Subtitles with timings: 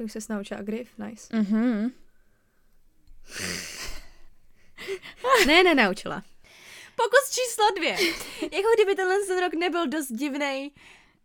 [0.00, 1.36] Ty už se naučila grif, nice.
[1.36, 1.92] Mhm.
[5.46, 6.22] ne, nenaučila.
[6.96, 7.96] Pokus číslo dvě.
[8.42, 10.72] jako kdyby tenhle ten rok nebyl dost divný.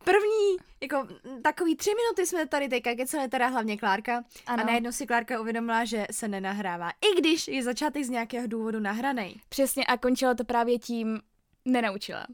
[0.03, 1.07] První, jako
[1.43, 4.63] takový tři minuty jsme tady teďka keceli teda hlavně Klárka Ano.
[4.63, 6.89] a najednou si Klárka uvědomila, že se nenahrává.
[6.89, 9.35] I když je začátek z nějakého důvodu nahranej.
[9.49, 11.21] Přesně a končilo to právě tím,
[11.65, 12.25] nenaučila.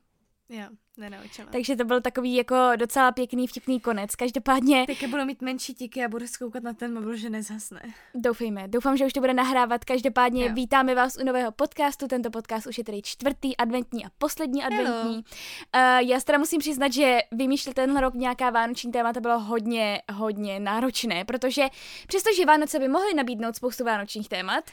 [0.53, 0.63] Jo,
[0.97, 1.45] nenaučila.
[1.45, 4.15] Tak Takže to byl takový jako docela pěkný, vtipný konec.
[4.15, 7.81] Každopádně Teďka budu mít menší tiky a budu zkoukat na ten mobil, že nezhasne.
[8.15, 9.85] doufejme, doufám, že už to bude nahrávat.
[9.85, 10.53] Každopádně Jo.
[10.53, 12.07] vítáme vás u nového podcastu.
[12.07, 15.15] Tento podcast už je tedy čtvrtý adventní a poslední adventní.
[15.15, 15.23] Uh,
[15.99, 21.25] já teda musím přiznat, že vymýšlet tenhle rok nějaká vánoční témata bylo hodně, hodně náročné,
[21.25, 21.67] protože
[22.07, 24.63] přestože Vánoce by mohly nabídnout spoustu vánočních témat,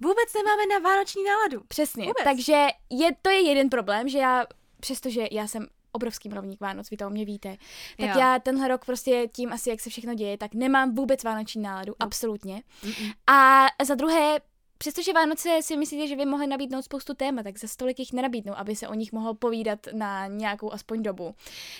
[0.00, 1.62] Vůbec nemáme na vánoční náladu.
[1.68, 2.24] Přesně, Vůbec.
[2.24, 4.44] takže je, to je jeden problém, že já,
[4.82, 7.56] přestože já jsem obrovský milovník Vánoc, vy to o mě víte,
[7.98, 8.18] tak Jo.
[8.18, 11.94] já tenhle rok prostě tím asi, jak se všechno děje, tak nemám vůbec vánoční náladu,
[12.00, 12.06] No.
[12.06, 12.62] absolutně.
[12.82, 13.12] Mm-mm.
[13.26, 14.36] A za druhé,
[14.78, 18.52] přestože Vánoce si myslíte, že by mohly nabídnout spoustu témat, tak za stolik jich nenabídnou,
[18.56, 21.34] aby se o nich mohl povídat na nějakou aspoň dobu.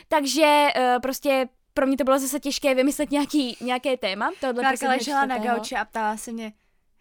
[0.08, 4.30] Takže uh, prostě pro mě to bylo zase těžké vymyslet nějaký, nějaké téma.
[4.40, 6.52] Tohle Klárka ležela na gauči a ptala se mě,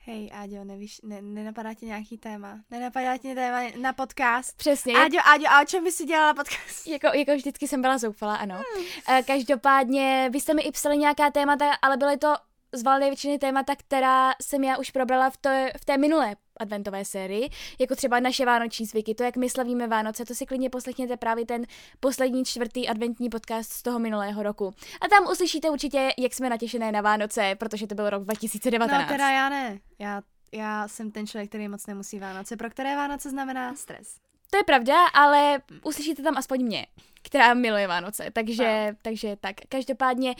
[0.06, 2.60] hej, Áďo, nevíš, ne, nenapadá ti nějaký téma?
[2.72, 4.58] Nenapadá ti téma na podcast?
[4.58, 4.94] Přesně.
[4.94, 6.88] Áďo, Áďo, a o čem bys si dělala podcast?
[6.88, 8.64] Jako, jako vždycky jsem byla zoufalá, ano.
[9.10, 12.34] Eh, Každopádně, vy jste mi i psali nějaká témata, ale byly to
[12.74, 15.50] z valné většiny témata, která jsem já už probrala v, to,
[15.82, 17.50] v té minulé adventové sérii,
[17.80, 21.46] jako třeba naše vánoční zvyky, to, jak my slavíme Vánoce, to si klidně poslechněte právě
[21.46, 21.66] ten
[22.00, 24.74] poslední čtvrtý adventní podcast z toho minulého roku.
[25.02, 29.02] A tam uslyšíte určitě, jak jsme natěšené na Vánoce, protože to byl rok 2019.
[29.02, 29.80] No teda já ne.
[30.00, 30.22] Já,
[30.52, 34.31] já jsem ten člověk, který moc nemusí Vánoce, pro které Vánoce znamená stres.
[34.54, 36.88] To je pravda, ale uslyšíte tam aspoň mě,
[37.24, 38.98] která miluje Vánoce, takže, Ano.
[39.02, 39.56] takže tak.
[39.70, 40.36] Každopádně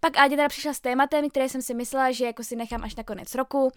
[0.00, 2.96] pak Ádě teda přišla s tématem, které jsem si myslela, že jako si nechám až
[2.96, 3.70] na konec roku, uh,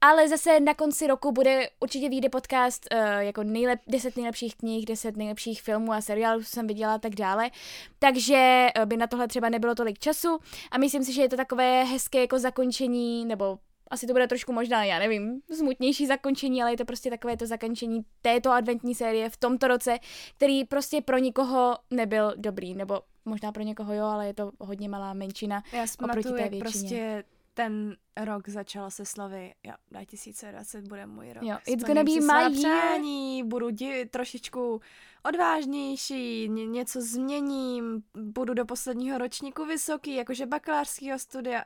[0.00, 4.84] ale zase na konci roku bude určitě vyjde podcast uh, jako nejlep, 10 nejlepších knih,
[4.86, 7.50] 10 nejlepších filmů a seriálů, co jsem viděla a tak dále,
[7.98, 10.38] takže uh, by na tohle třeba nebylo tolik času
[10.70, 13.58] a myslím si, že je to takové hezké jako zakončení, nebo
[13.90, 17.46] asi to bude trošku možná, já nevím, smutnější zakončení, ale je to prostě takové to
[17.46, 19.98] zakončení této adventní série v tomto roce,
[20.36, 24.88] který prostě pro nikoho nebyl dobrý, nebo možná pro někoho jo, ale je to hodně
[24.88, 25.62] malá menšina.
[25.72, 26.60] Já Oproti té většině.
[26.60, 27.24] prostě
[27.54, 31.42] ten rok začal se slovy, jo, 2020 bude můj rok.
[31.44, 32.10] Jo, it's gonna be
[32.50, 34.80] my přání, budu di- trošičku
[35.24, 41.64] odvážnější, ně- něco změním, budu do posledního ročníku vysoký, jakože bakalářského studia.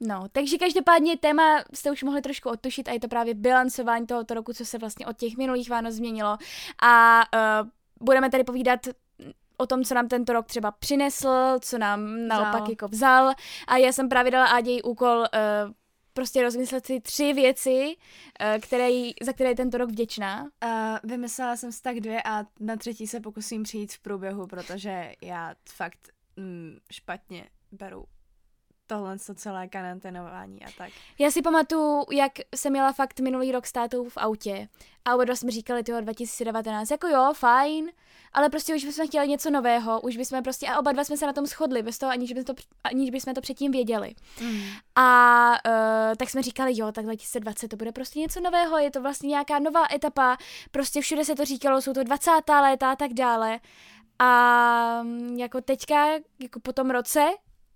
[0.00, 4.34] No, takže každopádně téma jste už mohli trošku odtušit a je to právě bilancování tohoto
[4.34, 6.38] roku, co se vlastně od těch minulých Vánoc změnilo
[6.82, 7.22] a
[7.62, 7.68] uh,
[8.00, 8.80] budeme tady povídat
[9.56, 12.70] o tom, co nám tento rok třeba přinesl, co nám naopak Vzal.
[12.70, 13.32] jako vzal
[13.66, 15.26] a já jsem právě dala Áději úkol uh,
[16.12, 18.88] prostě rozmyslet si tři věci, uh, které,
[19.22, 20.42] za které je tento rok vděčná.
[20.42, 20.50] Uh,
[21.04, 25.54] vymyslela jsem si tak dvě a na třetí se pokusím přijít v průběhu, protože já
[25.68, 28.04] fakt mm, špatně beru
[28.88, 30.90] tohle co celé karanténování a tak.
[31.18, 34.68] Já si pamatuju, jak jsem měla fakt minulý rok s tátou v autě
[35.04, 37.90] a oba jsme říkali, tyho 2019, jako jo, fajn,
[38.32, 41.26] ale prostě už bychom chtěli něco nového, už bychom prostě, a oba dva jsme se
[41.26, 44.14] na tom shodli, bez toho, aniž bychom to, aniž bychom to předtím věděli.
[44.40, 44.62] Mm.
[44.94, 49.02] A uh, tak jsme říkali, jo, tak 2020 to bude prostě něco nového, je to
[49.02, 50.36] vlastně nějaká nová etapa,
[50.70, 52.30] prostě všude se to říkalo, jsou to 20.
[52.48, 53.60] léta a tak dále.
[54.18, 56.06] A mm, jako teďka,
[56.40, 57.30] jako po tom roce,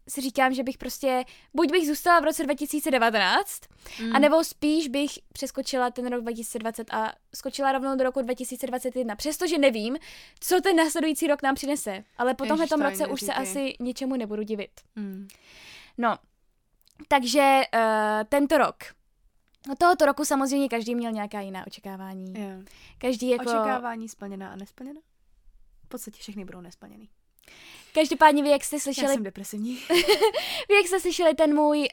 [0.09, 3.61] si říkám, že bych prostě, buď bych zůstala v roce 2019,
[4.01, 4.17] Mm.
[4.17, 9.59] a nebo spíš bych přeskočila ten rok 2020 a skočila rovnou do roku 2021, přestože
[9.59, 9.97] nevím,
[10.41, 12.05] co ten následující rok nám přinese.
[12.19, 13.43] Ale po tomhle roce už se neříkej.
[13.43, 14.71] asi ničemu nebudu divit.
[14.97, 15.29] Mm.
[15.99, 16.19] No,
[17.09, 17.81] takže uh,
[18.29, 18.77] tento rok.
[19.69, 22.35] No tohoto roku samozřejmě každý měl nějaká jiná očekávání.
[22.37, 22.63] Jo.
[22.99, 23.45] Každý jako...
[23.45, 25.01] Očekávání splněná a nesplněná?
[25.85, 27.09] V podstatě všechny budou nesplněný.
[27.94, 29.75] Každopádně vy, jak jste Já slyšeli, jsem depresivní.
[30.69, 31.87] vy, jak jste slyšeli ten můj uh,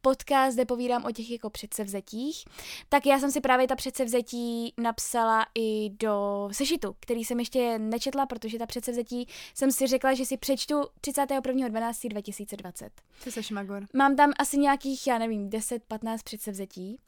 [0.00, 2.44] podcast, kde povídám o těch jako předsevzetích,
[2.88, 8.26] tak já jsem si právě ta předsevzetí napsala i do sešitu, který jsem ještě nečetla,
[8.26, 12.88] protože ta předsevzetí jsem si řekla, že si přečtu 31.12.2020.
[13.20, 13.86] Co jsi šmagor?
[13.94, 16.98] Mám tam asi nějakých, já nevím, 10-15 předsevzetí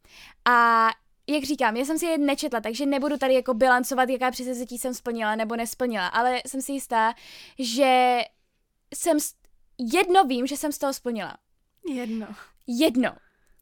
[0.45, 0.89] a
[1.29, 4.95] jak říkám, já jsem si je nečetla, takže nebudu tady jako bilancovat, jaká předsevzetí jsem
[4.95, 7.15] splnila nebo nesplnila, ale jsem si jistá,
[7.59, 8.19] že
[8.95, 9.19] jsem,
[9.79, 11.37] jedno vím, že jsem z toho splnila.
[11.95, 12.27] Jedno.
[12.67, 13.11] Jedno.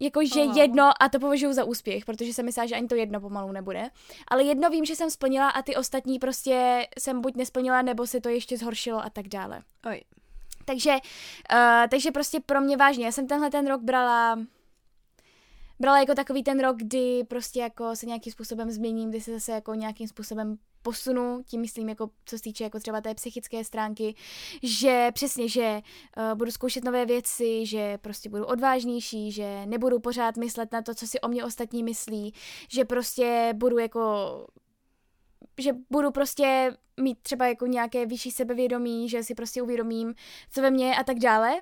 [0.00, 0.58] Jakože Oh.
[0.58, 3.90] jedno, a to považuji za úspěch, protože jsem myslela, že ani to jedno pomalu nebude.
[4.28, 8.20] Ale jedno vím, že jsem splnila a ty ostatní prostě jsem buď nesplnila, nebo se
[8.20, 9.62] to ještě zhoršilo a tak dále.
[9.86, 10.00] Oj.
[10.64, 14.38] Takže, uh, takže prostě pro mě vážně, já jsem tenhle ten rok brala
[15.80, 19.52] brala jako takový ten rok, kdy prostě jako se nějakým způsobem změním, kdy se zase
[19.52, 24.14] jako nějakým způsobem posunu, tím myslím jako co se týče jako třeba té psychické stránky,
[24.62, 25.80] že přesně, že
[26.16, 30.94] uh, budu zkoušet nové věci, že prostě budu odvážnější, že nebudu pořád myslet na to,
[30.94, 32.34] co si o mě ostatní myslí,
[32.68, 34.46] že prostě budu jako
[35.58, 40.14] že budu prostě mít třeba jako nějaké vyšší sebevědomí, že si prostě uvědomím,
[40.50, 41.60] co ve mně a tak dále.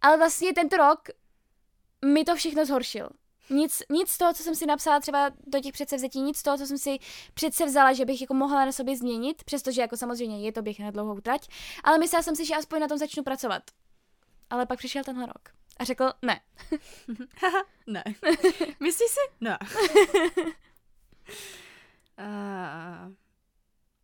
[0.00, 0.98] Ale vlastně tento rok
[2.04, 3.08] mi to všechno zhoršil.
[3.50, 6.58] Nic, nic z toho, co jsem si napsala třeba do těch předsevzetí, nic z toho,
[6.58, 6.98] co jsem si
[7.34, 10.90] předsevzala, že bych jako mohla na sobě změnit, přestože jako samozřejmě je to běh na
[10.90, 11.48] dlouhou trať,
[11.84, 13.62] ale myslela jsem si, že aspoň na tom začnu pracovat.
[14.50, 16.40] Ale pak přišel tenhle rok a řekl ne.
[17.86, 18.04] Ne.
[18.80, 19.20] Myslíš si?
[19.40, 19.58] Ne.
[22.18, 23.12] uh,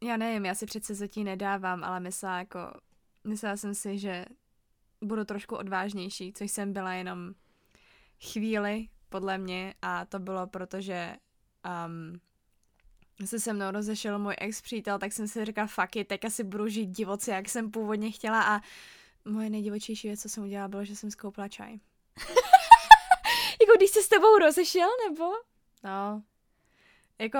[0.08, 2.58] já nevím, já si přece zatím nedávám, ale myslela jako,
[3.24, 4.24] myslela jsem si, že
[5.00, 7.34] budu trošku odvážnější, což jsem byla jenom
[8.32, 11.16] chvíli, podle mě, a to bylo proto, že
[11.86, 12.20] um,
[13.26, 16.68] se se mnou rozešel můj ex-přítel, tak jsem si říkala, fuck it, teď asi budu
[16.68, 18.60] žít divoce, jak jsem původně chtěla a
[19.24, 21.72] moje nejdivočejší věc, co jsem udělala, bylo, že jsem skoupila čaj.
[23.60, 25.24] Jako když se s tebou rozešel, nebo?
[25.84, 26.22] No,
[27.18, 27.38] jako,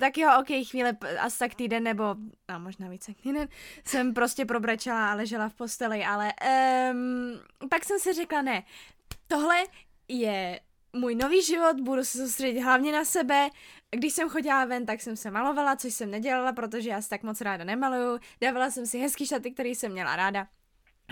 [0.00, 2.16] tak jo, ok, chvíli, p- asi tak týden nebo,
[2.48, 3.48] a možná více jak týden,
[3.84, 6.32] jsem prostě probrečela a ležela v posteli, ale
[6.92, 8.64] um, pak jsem si řekla, ne,
[9.26, 9.56] tohle
[10.08, 10.60] je
[10.92, 13.50] můj nový život, budu se soustředit hlavně na sebe.
[13.90, 17.22] Když jsem chodila ven, tak jsem se malovala, což jsem nedělala, protože já se tak
[17.22, 18.18] moc ráda nemaluju.
[18.40, 20.46] Dávala jsem si hezký šaty, který jsem měla ráda.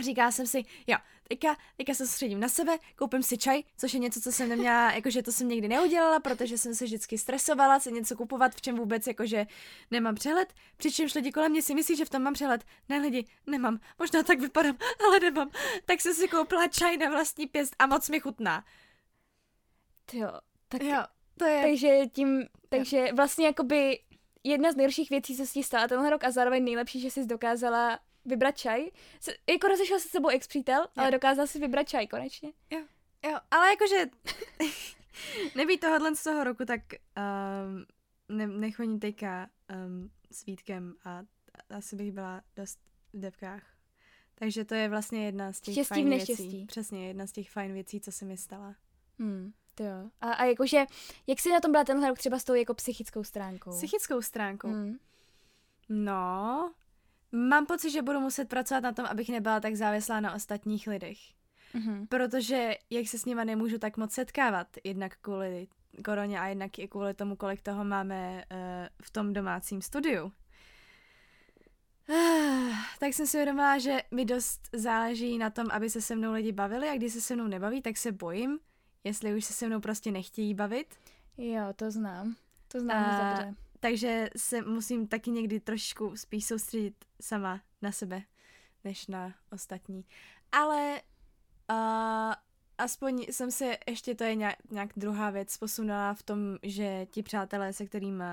[0.01, 0.97] Říkala jsem si, jo,
[1.29, 4.93] teďka, teďka se soustředím na sebe, koupím si čaj, což je něco, co jsem neměla,
[4.95, 8.77] jakože to jsem nikdy neudělala, protože jsem se vždycky stresovala si něco kupovat, v čem
[8.77, 9.47] vůbec jakože
[9.91, 12.65] nemám přehled, přičemž lidi kolem mě si myslí, že v tom mám přehled.
[12.89, 14.77] Ne lidi, nemám, možná tak vypadám,
[15.07, 15.51] ale nemám.
[15.85, 18.65] Tak jsem si koupila čaj na vlastní pěst a moc mi chutná.
[20.13, 20.33] Jo,
[20.69, 21.03] tak, Jo,
[21.39, 21.63] to je...
[21.63, 24.01] takže tím, takže vlastně jakoby
[24.45, 27.27] jedna z nejhorších věcí, co se ti stala tenhle rok a zároveň nejlepší, že jsi
[27.27, 28.87] dokázala vybrat čaj.
[29.51, 32.53] Jako rozešel se s sebou ex-přítel, ale dokázal si vybrat čaj konečně.
[32.71, 32.81] Jo,
[33.25, 34.07] jo, ale jakože
[35.55, 37.87] nebýt tohohle z toho roku, tak um,
[38.37, 39.49] ne, nechodím teďka
[39.87, 41.23] um, s Vítkem a
[41.71, 42.79] asi bych byla dost
[43.13, 43.63] v depkách.
[44.35, 46.49] Takže to je vlastně jedna z těch Štěstí fajn neštěstí.
[46.49, 46.67] věcí.
[46.67, 48.75] Přesně, jedna z těch fajn věcí, co se mi stala.
[49.19, 50.11] Hmm, to jo.
[50.21, 50.87] A, a jakože,
[51.27, 53.71] jak jsi na tom byla tenhle rok třeba s tou jako psychickou stránkou?
[53.71, 54.69] Psychickou stránkou.
[54.69, 54.99] Hmm.
[55.89, 56.73] No,
[57.33, 61.19] mám pocit, že budu muset pracovat na tom, abych nebyla tak závislá na ostatních lidech.
[61.75, 62.07] Mhm.
[62.07, 65.69] Protože jak se s nima nemůžu tak moc setkávat, jednak kvůli
[66.05, 68.59] koroně a jednak i kvůli tomu, kolik toho máme uh,
[69.03, 70.33] v tom domácím studiu.
[72.09, 76.33] Uh, tak jsem si uvědomila, že mi dost záleží na tom, aby se se mnou
[76.33, 78.59] lidi bavili a když se se mnou nebaví, tak se bojím,
[79.09, 80.95] jestli už se se mnou prostě nechtějí bavit.
[81.39, 82.37] Jo, to znám.
[82.69, 83.55] To znám A- dobře.
[83.81, 88.23] Takže se musím taky někdy trošičku spíš soustředit sama na sebe,
[88.85, 90.05] než na ostatní.
[90.53, 91.01] Ale
[91.71, 92.33] uh,
[92.79, 97.23] aspoň jsem se, ještě to je nějak, nějak druhá věc, posunula v tom, že ti
[97.23, 98.25] přátelé, se kterými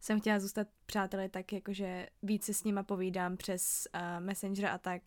[0.00, 5.02] jsem chtěla zůstat přáteli, tak jakože více s nima povídám přes uh, Messenger a tak,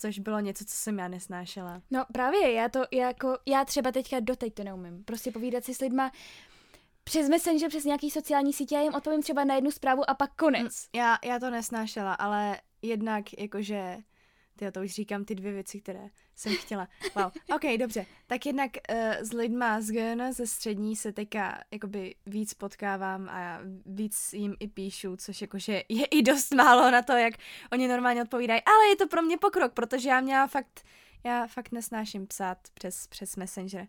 [0.00, 1.82] což bylo něco, co jsem já nesnášela.
[1.90, 5.04] No právě, já to jako, já třeba teďka doteď to neumím.
[5.04, 6.12] Prostě povídat si s lidma
[7.04, 10.34] přes Messenger, přes nějaký sociální sítě, já jim odpovím třeba na jednu zprávu a pak
[10.34, 10.88] konec.
[10.94, 13.98] Já, já to nesnášela, ale jednak jakože,
[14.60, 16.88] ty to už říkám ty dvě věci, které jsem chtěla.
[17.14, 18.06] Wow, ok, dobře.
[18.26, 23.60] Tak jednak uh, s lidma z GN ze střední se teďka jakoby víc potkávám a
[23.86, 27.34] víc jim i píšu, což jakože je i dost málo na to, jak
[27.72, 30.84] oni normálně odpovídají, ale je to pro mě pokrok, protože já měla fakt,
[31.24, 33.86] já fakt nesnáším psát přes, přes Messenger.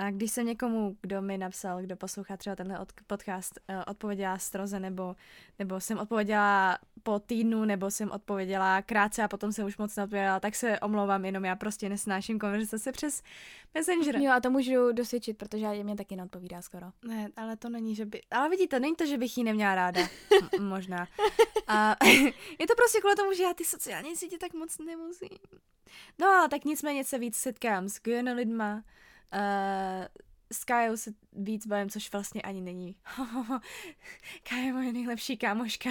[0.00, 4.38] A když jsem někomu, kdo mi napsal, kdo poslouchá třeba tenhle od, podcast, uh, odpověděla
[4.38, 5.16] stroze, nebo,
[5.58, 10.40] nebo jsem odpověděla po týdnu, nebo jsem odpověděla krátce a potom jsem už moc neodpověděla,
[10.40, 13.22] tak se omlouvám, jenom já prostě nesnáším konverzace přes
[13.74, 14.16] Messenger.
[14.16, 16.86] Jo, a to můžu dosvědčit, protože já mě taky neodpovídá skoro.
[17.04, 18.20] Ne, ale to není, že by...
[18.30, 20.00] Ale vidíte, není to, že bych ji neměla ráda.
[20.58, 21.08] M- možná.
[21.66, 21.96] A
[22.58, 25.38] je to prostě kvůli tomu, že já ty sociální sítě tak moc nemusím.
[26.18, 28.00] No a tak nicméně se víc setkám s
[28.34, 28.82] lidma,
[29.34, 30.06] Uh,
[30.52, 32.96] s Kajou se víc bavím, což vlastně ani není.
[34.48, 35.90] Kaja je moje nejlepší kámoška.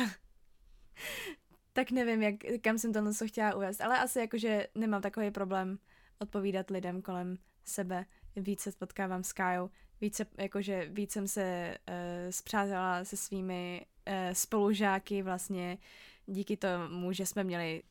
[1.73, 5.79] tak nevím, jak, kam jsem tohle co chtěla uvést, ale asi jakože nemám takový problém
[6.19, 8.05] odpovídat lidem kolem sebe.
[8.35, 9.69] Víc se potkávám s Kajou,
[10.01, 11.95] více, jakože víc jsem se uh,
[12.29, 15.77] zpřátela se svými uh, spolužáky vlastně
[16.25, 17.83] díky tomu, že jsme měli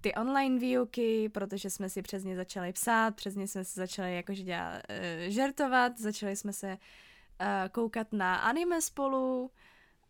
[0.00, 4.16] ty online výuky, protože jsme si přes ně začali psát, přes ně jsme se začali
[4.16, 9.50] jakože dělat, uh, žertovat, začali jsme se uh, koukat na anime spolu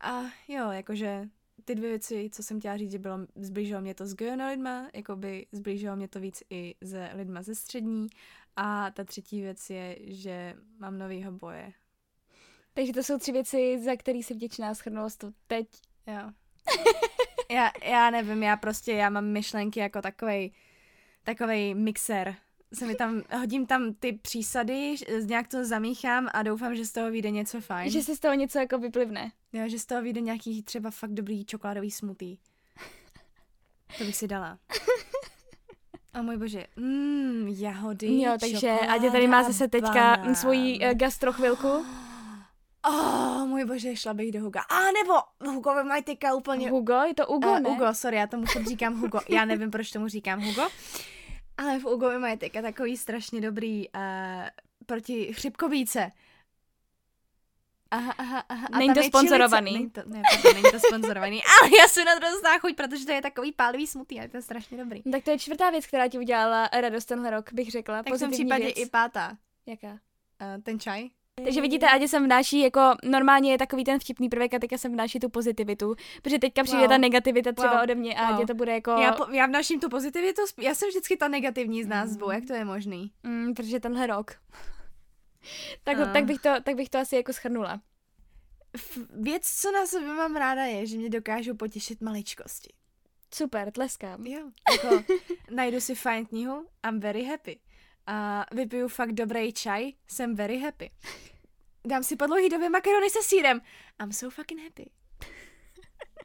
[0.00, 1.28] a jo, jakože
[1.64, 4.88] ty dvě věci, co jsem chtěla říct, že bylo, zblížilo mě to s geona lidma,
[4.94, 8.06] jakoby zblížilo mě to víc i se lidma ze střední
[8.56, 11.72] a ta třetí věc je, že mám novýho boje.
[12.74, 15.68] Takže to jsou tři věci, za který jsi vděčná, schrnulo to teď.
[16.06, 16.30] Jo.
[17.52, 20.50] já, já nevím, já prostě, já mám myšlenky jako takovej,
[21.22, 22.36] takovej mixer.
[22.72, 27.10] Se mi tam, hodím tam ty přísady, nějak to zamíchám a doufám, že z toho
[27.10, 27.90] vyjde něco fajn.
[27.90, 29.32] Že se z toho něco jako vyplivne.
[29.52, 32.38] Jo, že z toho vyjde nějaký třeba fakt dobrý čokoládový smutý.
[33.98, 34.58] To bych si dala.
[36.12, 40.34] A můj bože, mmm, jahody, Jo, takže Adě tady má zase teďka banán.
[40.34, 41.86] svoji uh, gastrochvilku.
[42.88, 44.60] Oh, můj bože, šla bych do Huga.
[44.60, 45.14] A nebo
[45.52, 46.70] Hugo mají teďka úplně...
[46.70, 46.94] Hugo?
[46.94, 47.70] Je to Hugo, uh, ne?
[47.70, 49.20] Hugo, sorry, já tomu furt říkám Hugo.
[49.28, 50.68] Já nevím, proč tomu říkám Hugo.
[51.58, 54.02] Ale v Hugo mají teďka takový strašně dobrý uh,
[54.86, 56.12] proti chřipkovíce.
[57.90, 58.68] Aha, aha, aha.
[58.72, 59.72] A není to sponzorovaný.
[59.72, 60.22] Není to, ne,
[60.54, 63.86] není to sponzorovaný, ale já jsem na to dostala chuť, protože to je takový pálivý
[63.86, 65.02] smutý a to je strašně dobrý.
[65.02, 68.02] Tak to je čtvrtá věc, která ti udělala radost tenhle rok, bych řekla.
[68.02, 68.78] Tak v tom případě věc.
[68.78, 69.36] i pátá.
[69.66, 69.88] Jaká?
[69.88, 71.08] Uh, ten čaj.
[71.44, 74.92] Takže vidíte, Adě sem vnáší jako normálně je takový ten vtipný prvek a teďka sem
[74.92, 76.88] vnáší tu pozitivitu, protože teďka přijde wow.
[76.88, 77.82] ta negativita třeba wow.
[77.82, 78.34] ode mě a wow.
[78.34, 78.90] Adě to bude jako...
[78.90, 82.44] Já, po, já vnáším tu pozitivitu, já jsem vždycky ta negativní z nás dvou, jak
[82.46, 83.12] to je možný?
[83.22, 84.34] Mm, protože tenhle rok.
[85.84, 86.12] tak, uh.
[86.12, 87.80] tak, bych to, tak bych to asi jako schrnula.
[89.20, 92.72] Věc, co na sobě mám ráda, je, že mě dokážou potěšit maličkosti.
[93.34, 94.26] Super, tleskám.
[94.26, 95.04] Jo, jako
[95.50, 97.60] najdu si fajn knihu, I'm very happy
[98.08, 100.90] a vypiju fakt dobrý čaj, jsem very happy.
[101.86, 103.60] Dám si podlouhý době makarony se sírem,
[104.02, 104.90] I'm so fucking happy.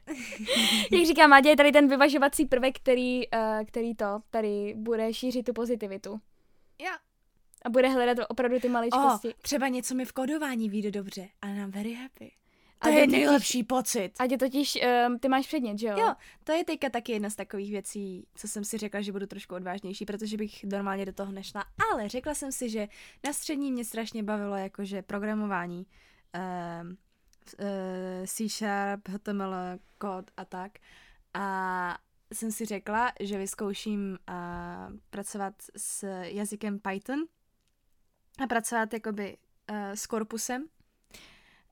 [0.92, 5.46] Jak říká Mádě, je tady ten vyvažovací prvek, který, uh, který to tady bude šířit
[5.46, 6.20] tu pozitivitu.
[6.78, 6.92] Jo.
[7.64, 9.28] A bude hledat opravdu ty maličkosti.
[9.28, 12.32] Oh, třeba něco mi v kodování vyjde dobře, ale I'm very happy.
[12.78, 14.10] To je nejlepší pocit.
[14.18, 14.78] A tě totiž,
[15.08, 15.98] um, ty máš předmět, že jo?
[15.98, 16.14] Jo,
[16.44, 19.54] to je teďka taky jedna z takových věcí, co jsem si řekla, že budu trošku
[19.54, 21.64] odvážnější, protože bych normálně do toho nešla.
[21.92, 22.88] Ale řekla jsem si, že
[23.24, 25.86] na střední mě strašně bavilo jakože programování.
[26.82, 26.96] Um,
[27.60, 29.54] uh, C-Sharp, HTML,
[29.98, 30.72] kód a tak.
[31.34, 31.98] A
[32.32, 37.20] jsem si řekla, že vyzkouším uh, pracovat s jazykem Python
[38.44, 39.36] a pracovat jakoby
[39.70, 40.66] uh, s korpusem,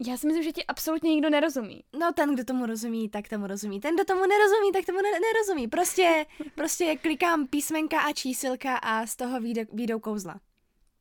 [0.06, 1.84] já si myslím, že ti absolutně nikdo nerozumí.
[1.98, 3.80] No ten, kdo tomu rozumí, tak tomu rozumí.
[3.80, 5.68] Ten, kdo tomu nerozumí, tak tomu ne- nerozumí.
[5.68, 10.40] Prostě, prostě klikám písmenka a čísilka a z toho výjde, výjdou kouzla.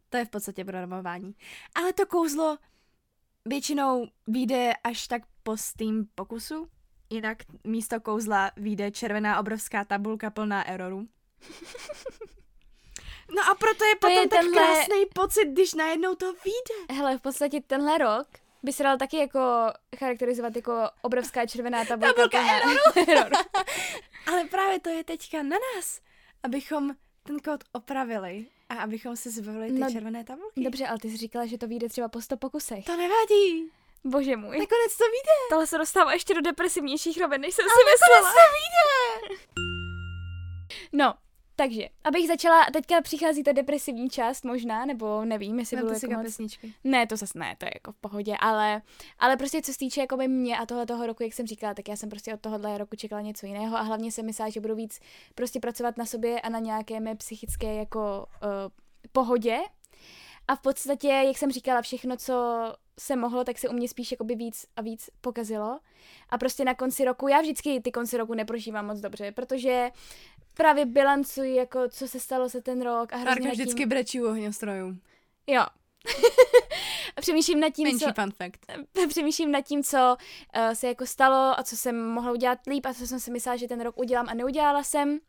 [0.10, 1.36] To je v podstatě programování.
[1.75, 2.57] Ale to kouzlo
[3.45, 6.67] většinou vyjde až tak po Steam pokusu.
[7.10, 11.07] Jinak místo kouzla vyjde červená obrovská tabulka plná errorů.
[13.36, 14.63] No a proto je to potom je tak tenhle...
[14.63, 16.93] krásný pocit, když najednou to vyjde.
[16.95, 18.27] Hele, v podstatě tenhle rok
[18.63, 19.39] by se dal taky jako
[19.98, 22.13] charakterizovat jako obrovská červená tabulka.
[22.13, 22.39] Tabulka
[23.12, 23.32] error.
[24.27, 26.01] Ale právě to je teďka na nás,
[26.44, 26.91] abychom
[27.24, 30.63] ten kód opravili a abychom se zbavili ty no, červené tabulky.
[30.63, 32.86] Dobře, ale ty jsi říkala, že to vyjde třeba po 100 pokusech.
[32.86, 33.72] To nevadí.
[34.03, 34.60] Bože můj.
[34.60, 35.32] Nakonec to vyjde.
[35.50, 38.32] Tohle se dostává ještě do depresivnějších rovin, než jsem ale si myslela.
[38.32, 39.46] to vyjde.
[40.94, 41.13] No,
[41.62, 46.24] takže, abych začala, teďka přichází ta depresivní část možná, nebo nevím, jestli budu jako moc...
[46.24, 46.74] pesničky.
[46.84, 48.82] Ne, to zase ne, to je jako v pohodě, ale,
[49.20, 51.74] ale prostě co se týče jako by mě a tohle toho roku, jak jsem říkala,
[51.74, 54.60] tak já jsem prostě od tohohle roku čekala něco jiného a hlavně jsem myslela, že
[54.60, 55.00] budu víc
[55.36, 58.50] prostě pracovat na sobě a na nějaké mé psychické jako uh,
[59.12, 59.60] pohodě.
[60.51, 62.34] A v podstatě, jak jsem říkala, všechno, co
[63.00, 65.79] se mohlo, tak se u mě spíš jakoby víc a víc pokazilo.
[66.29, 69.89] A prostě na konci roku, já vždycky ty konci roku neprožívám moc dobře, protože
[70.53, 73.13] právě bilancuji, jako co se stalo za ten rok.
[73.13, 73.89] A hrozně vždycky tím...
[73.89, 74.98] brečí u ohňostrojů.
[75.48, 75.62] Jo,
[77.15, 78.13] a přemýšlím nad tím, Menší co...
[78.22, 78.88] fun fact.
[79.10, 80.17] přemýšlím nad tím, co
[80.58, 83.55] uh, se jako stalo a co jsem mohla udělat líp a co jsem si myslela,
[83.55, 85.20] že ten rok udělám a neudělala jsem.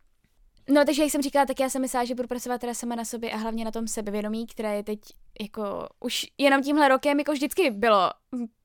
[0.68, 3.04] No, takže jak jsem říkala, tak já jsem myslela, že budu pracovat teda sama na
[3.04, 5.00] sobě a hlavně na tom sebevědomí, které je teď
[5.40, 8.10] jako už jenom tímhle rokem jako vždycky bylo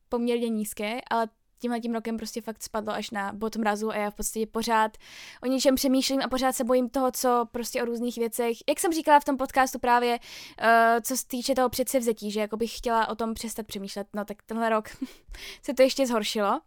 [0.09, 1.27] poměrně nízké, ale
[1.59, 4.97] tímhle tím rokem prostě fakt spadlo až na bod mrazu a já v podstatě pořád
[5.43, 8.93] o něčem přemýšlím a pořád se bojím toho, co prostě o různých věcech, jak jsem
[8.93, 10.67] říkala v tom podcastu právě, uh,
[11.01, 14.43] co se týče toho předsevzetí, že jako bych chtěla o tom přestat přemýšlet, no tak
[14.43, 14.89] tenhle rok
[15.61, 16.51] se to ještě zhoršilo.
[16.51, 16.57] Uh,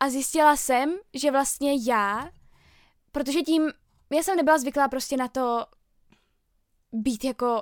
[0.00, 2.30] a zjistila jsem, že vlastně já,
[3.12, 3.70] protože tím,
[4.16, 5.66] já jsem nebyla zvyklá prostě na to
[6.92, 7.60] být jako,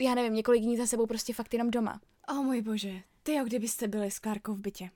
[0.00, 2.00] já nevím, několik dní za sebou prostě fakt jenom doma.
[2.28, 4.90] O oh, můj bože, ty jo, kdybyste byli s Klárkou v bytě.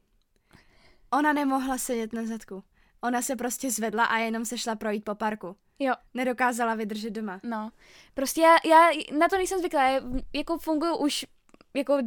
[1.10, 2.64] Ona nemohla sedět na zadku.
[3.00, 5.56] Ona se prostě zvedla a jenom se šla projít po parku.
[5.78, 5.94] Jo.
[6.14, 7.40] Nedokázala vydržet doma.
[7.42, 7.70] No.
[8.14, 9.88] Prostě já, já na to nejsem zvyklá.
[9.88, 10.00] Já
[10.32, 11.26] jako funguji už
[11.74, 11.98] jako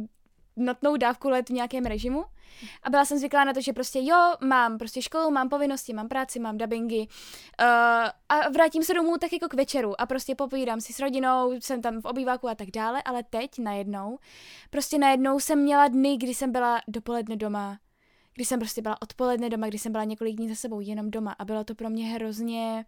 [0.60, 2.24] notnou dávku let v nějakém režimu.
[2.82, 6.08] A byla jsem zvyklá na to, že prostě jo, mám prostě školu, mám povinnosti, mám
[6.08, 7.66] práci, mám dubbingy uh,
[8.28, 11.82] a vrátím se domů tak jako k večeru a prostě popovídám si s rodinou, jsem
[11.82, 14.18] tam v obýváku a tak dále, ale teď najednou,
[14.70, 17.78] prostě najednou jsem měla dny, kdy jsem byla dopoledne doma,
[18.34, 21.36] kdy jsem prostě byla odpoledne doma, kdy jsem byla několik dní za sebou jenom doma
[21.38, 22.84] a bylo to pro mě hrozně,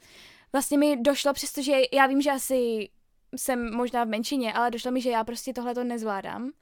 [0.53, 2.89] vlastně mi došlo, přestože já vím, že asi
[3.37, 6.53] jsem možná v menšině, ale došlo mi, že já prostě tohle to nezvládám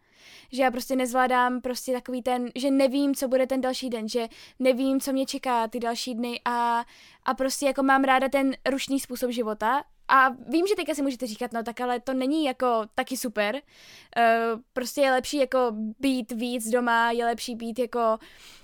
[0.52, 4.28] že já prostě nezvládám prostě takový ten, že nevím, co bude ten další den, že
[4.58, 6.84] nevím, co mě čeká ty další dny a,
[7.24, 11.26] a prostě jako mám ráda ten rušný způsob života a vím, že teďka si můžete
[11.26, 13.54] říkat, no tak ale to není jako taky super.
[13.54, 18.18] Uh, prostě je lepší jako být víc doma, je lepší být jako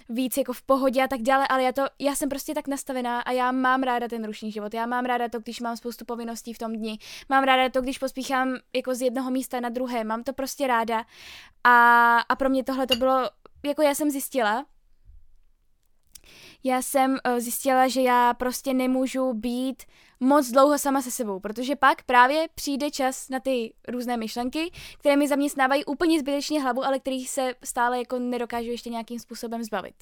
[0.09, 3.21] víc jako v pohodě a tak dále, ale já to, já jsem prostě tak nastavená
[3.21, 4.75] a já mám ráda ten rušný život.
[4.75, 6.99] Já mám ráda to, když mám spoustu povinností v tom dni.
[7.29, 10.05] Mám ráda to, když pospíchám jako z jednoho místa na druhé.
[10.05, 11.05] Mám to prostě ráda.
[11.65, 13.31] A, a pro mě tohle to bylo,
[13.65, 14.67] jako já jsem zjistila,
[16.67, 19.83] já jsem uh, zjistila, že já prostě nemůžu být
[20.21, 25.17] moc dlouho sama se sebou, protože pak právě přijde čas na ty různé myšlenky, které
[25.17, 29.95] mi zaměstnávají úplně zbytečně hlavu, ale kterých se stále jako nedokážu ještě nějakým způsobem zbavit.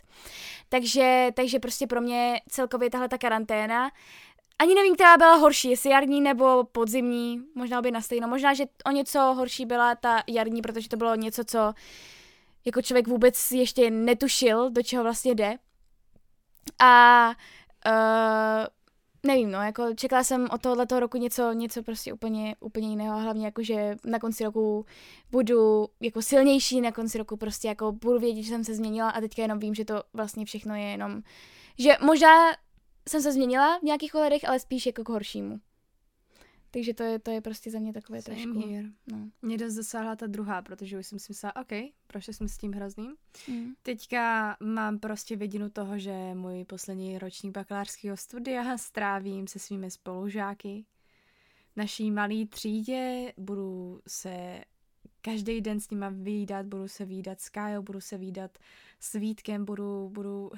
[0.68, 3.90] Takže, takže prostě pro mě celkově tahle ta karanténa
[4.58, 8.28] ani nevím, která byla horší, jestli jarní nebo podzimní, možná by na stejno.
[8.28, 11.74] Možná, že o něco horší byla ta jarní, protože to bylo něco, co
[12.64, 15.58] jako člověk vůbec ještě netušil, do čeho vlastně jde.
[16.82, 17.28] A
[17.86, 18.66] uh,
[19.26, 23.44] nevím, no, jako čekala jsem od tohoto roku něco, něco prostě úplně, úplně jiného, hlavně
[23.44, 24.86] jako, že na konci roku
[25.30, 29.20] budu jako silnější, na konci roku prostě jako budu vědět, že jsem se změnila a
[29.20, 31.22] teďka jenom vím, že to vlastně všechno je jenom,
[31.78, 32.52] že možná
[33.08, 35.60] jsem se změnila v nějakých ohledech, ale spíš jako k horšímu.
[36.74, 38.68] Takže to je, to je prostě za mě takové Same trošku.
[38.68, 38.88] here.
[39.12, 39.30] No.
[39.42, 41.72] Mě dost zasáhla ta druhá, protože už jsem si myslela, OK,
[42.06, 43.14] prošli jsme s tím hrozným.
[43.48, 43.72] Mm.
[43.82, 50.84] Teďka mám prostě vidinu toho, že můj poslední ročník bakalářského studia strávím se svými spolužáky.
[51.72, 54.60] V naší malé třídě budu se
[55.20, 58.58] každý den s nima výdat, budu se výdat s Kájou, budu se výdat
[59.00, 60.50] s Vítkem, budu, budu,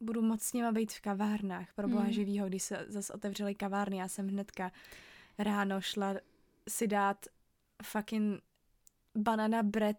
[0.00, 2.12] budu moc s nima být v kavárnách, pro boha Mm.
[2.12, 4.72] živýho, když se zase otevřely kavárny, já jsem hnedka
[5.38, 6.14] ráno šla
[6.68, 7.26] si dát
[7.82, 8.40] fucking
[9.16, 9.96] banana bread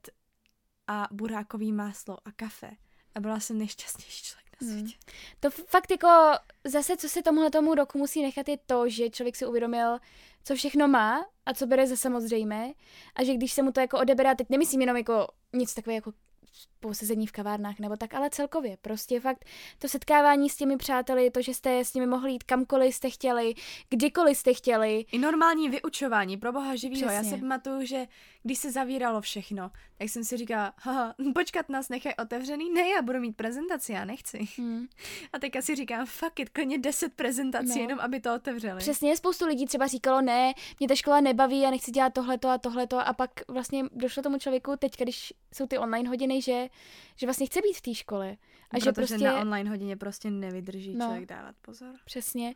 [0.87, 2.71] a burákový máslo a kafe.
[3.15, 4.79] A byla jsem nejšťastnější člověk na Hmm.
[4.79, 4.97] světě.
[5.39, 6.07] To f- fakt jako
[6.63, 9.99] zase, co se tomuhle tomu roku musí nechat, je to, že člověk si uvědomil,
[10.43, 12.71] co všechno má a co bere za samozřejmé
[13.15, 15.93] a že když se mu to jako odebere, a teď nemyslím jenom jako nic takové
[15.93, 16.13] jako
[16.79, 18.77] posezení v kavárnách nebo tak, ale celkově.
[18.81, 19.45] Prostě fakt
[19.79, 23.53] to setkávání s těmi přáteli, to, že jste s nimi mohli jít kamkoliv jste chtěli,
[23.89, 25.05] kdykoliv jste chtěli.
[25.11, 27.11] I normální vyučování, pro boha živýho.
[27.11, 27.37] Já Přesně.
[27.37, 28.05] si pamatuju, že
[28.43, 33.01] když se zavíralo všechno, tak jsem si říkala, haha, počkat nás nechaj otevřený, ne, já
[33.01, 34.39] budu mít prezentaci, já nechci.
[34.57, 34.87] Hmm.
[35.33, 37.81] A teďka si říkám, fuck it, klidně 10 prezentací, No.
[37.81, 38.79] jenom aby to otevřeli.
[38.79, 42.57] Přesně, spoustu lidí třeba říkalo, ne, mě ta škola nebaví, já nechci dělat tohleto a
[42.57, 46.67] tohleto a pak vlastně došlo tomu člověku teď, když jsou ty online hodiny, že,
[47.15, 48.37] že vlastně chce být v té škole.
[48.71, 49.17] A Protože že prostě...
[49.17, 51.05] na online hodině prostě nevydrží No.
[51.05, 51.95] člověk dávat pozor.
[52.05, 52.55] Přesně.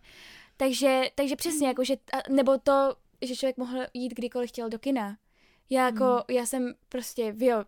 [0.58, 1.95] Takže, takže přesně, jako, že,
[2.30, 5.17] nebo to, že člověk mohl jít kdykoliv chtěl do kina.
[5.70, 6.22] Já jako, Hmm.
[6.30, 7.64] já jsem prostě, vy jo,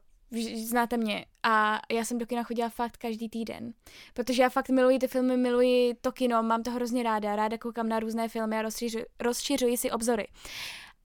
[0.65, 3.73] znáte mě a já jsem do kina chodila fakt každý týden.
[4.13, 7.89] Protože já fakt miluji ty filmy, miluji to kino, mám to hrozně ráda, ráda koukám
[7.89, 10.27] na různé filmy a rozšiřuji, rozšiřuji si obzory.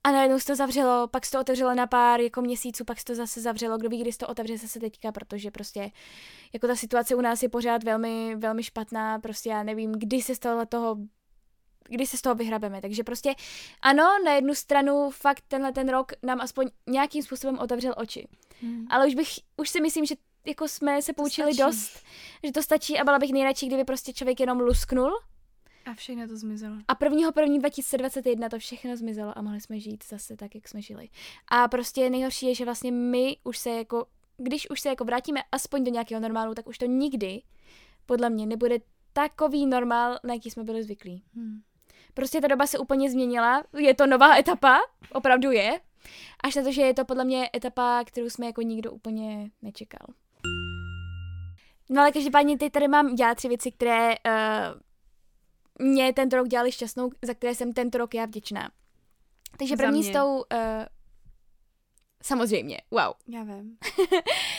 [0.04, 3.04] A najednou se to zavřelo, pak se to otevřelo na pár jako měsíců, pak se
[3.04, 5.90] to zase zavřelo, kdo ví, kdy se to otevře zase teďka, protože prostě
[6.52, 10.34] jako ta situace u nás je pořád velmi, velmi špatná, prostě já nevím, kdy se
[10.34, 10.96] z toho toho
[11.88, 12.80] kdy se z toho vyhrabeme.
[12.80, 13.34] Takže prostě
[13.82, 18.28] ano, na jednu stranu fakt tenhle ten rok nám aspoň nějakým způsobem otevřel oči.
[18.60, 18.86] Hmm.
[18.90, 20.14] Ale už bych, už si myslím, že
[20.46, 22.04] jako jsme se poučili dost,
[22.44, 25.10] že to stačí a byla bych nejradši, kdyby prostě člověk jenom lusknul.
[25.86, 26.76] A všechno to zmizelo.
[26.88, 30.82] A prvního první 2021 to všechno zmizelo a mohli jsme žít zase tak, jak jsme
[30.82, 31.08] žili.
[31.48, 35.40] A prostě nejhorší je, že vlastně my už se jako, když už se jako vrátíme
[35.52, 37.42] aspoň do nějakého normálu, tak už to nikdy,
[38.06, 38.78] podle mě, nebude
[39.12, 41.22] takový normál, na jaký jsme byli zvyklí.
[41.34, 41.60] Hmm.
[42.16, 44.78] Prostě ta doba se úplně změnila, je to nová etapa,
[45.12, 45.80] opravdu je,
[46.44, 50.06] až na to, že je to podle mě etapa, kterou jsme jako nikdo úplně nečekal.
[51.90, 56.72] No ale každopádně teď tady mám já tři věci, které uh, mě tento rok dělali
[56.72, 58.70] šťastnou, za které jsem tento rok já vděčná.
[59.58, 60.42] Takže první s tou uh,
[62.26, 63.12] Samozřejmě, wow.
[63.28, 63.76] Já vím.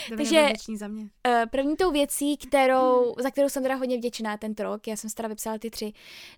[0.16, 1.02] Takže za mě.
[1.02, 5.10] Uh, první tou věcí, kterou, za kterou jsem teda hodně vděčná tento rok, já jsem
[5.10, 5.92] teda vypsala ty tři,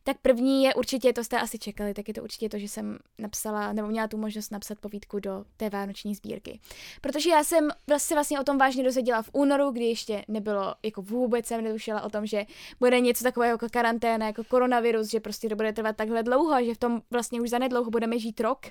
[0.04, 2.98] tak první je určitě, to jste asi čekali, tak je to určitě to, že jsem
[3.18, 6.60] napsala, nebo měla tu možnost napsat povídku do té vánoční sbírky.
[7.00, 11.02] Protože já jsem vlastně, vlastně o tom vážně dozvěděla v únoru, kdy ještě nebylo, jako
[11.02, 12.46] vůbec jsem netušila o tom, že
[12.80, 16.62] bude něco takového jako karanténa, jako koronavirus, že prostě to bude trvat takhle dlouho a
[16.62, 18.66] že v tom vlastně už zanedlouho budeme žít rok.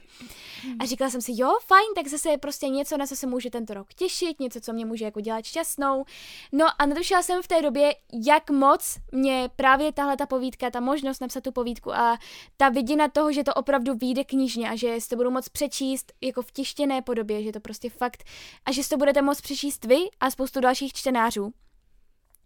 [0.79, 3.73] A říkala jsem si, jo, fajn, tak zase prostě něco, na co se může tento
[3.73, 6.05] rok těšit, něco, co mě může jako dělat šťastnou.
[6.51, 10.79] No a netušila jsem v té době, jak moc mě právě tahle ta povídka, ta
[10.79, 12.17] možnost napsat tu povídku a
[12.57, 16.13] ta vidina toho, že to opravdu vyjde knižně a že si to budu moc přečíst
[16.21, 18.23] jako v tištěné podobě, že to prostě fakt
[18.65, 21.53] a že si to budete moc přečíst vy a spoustu dalších čtenářů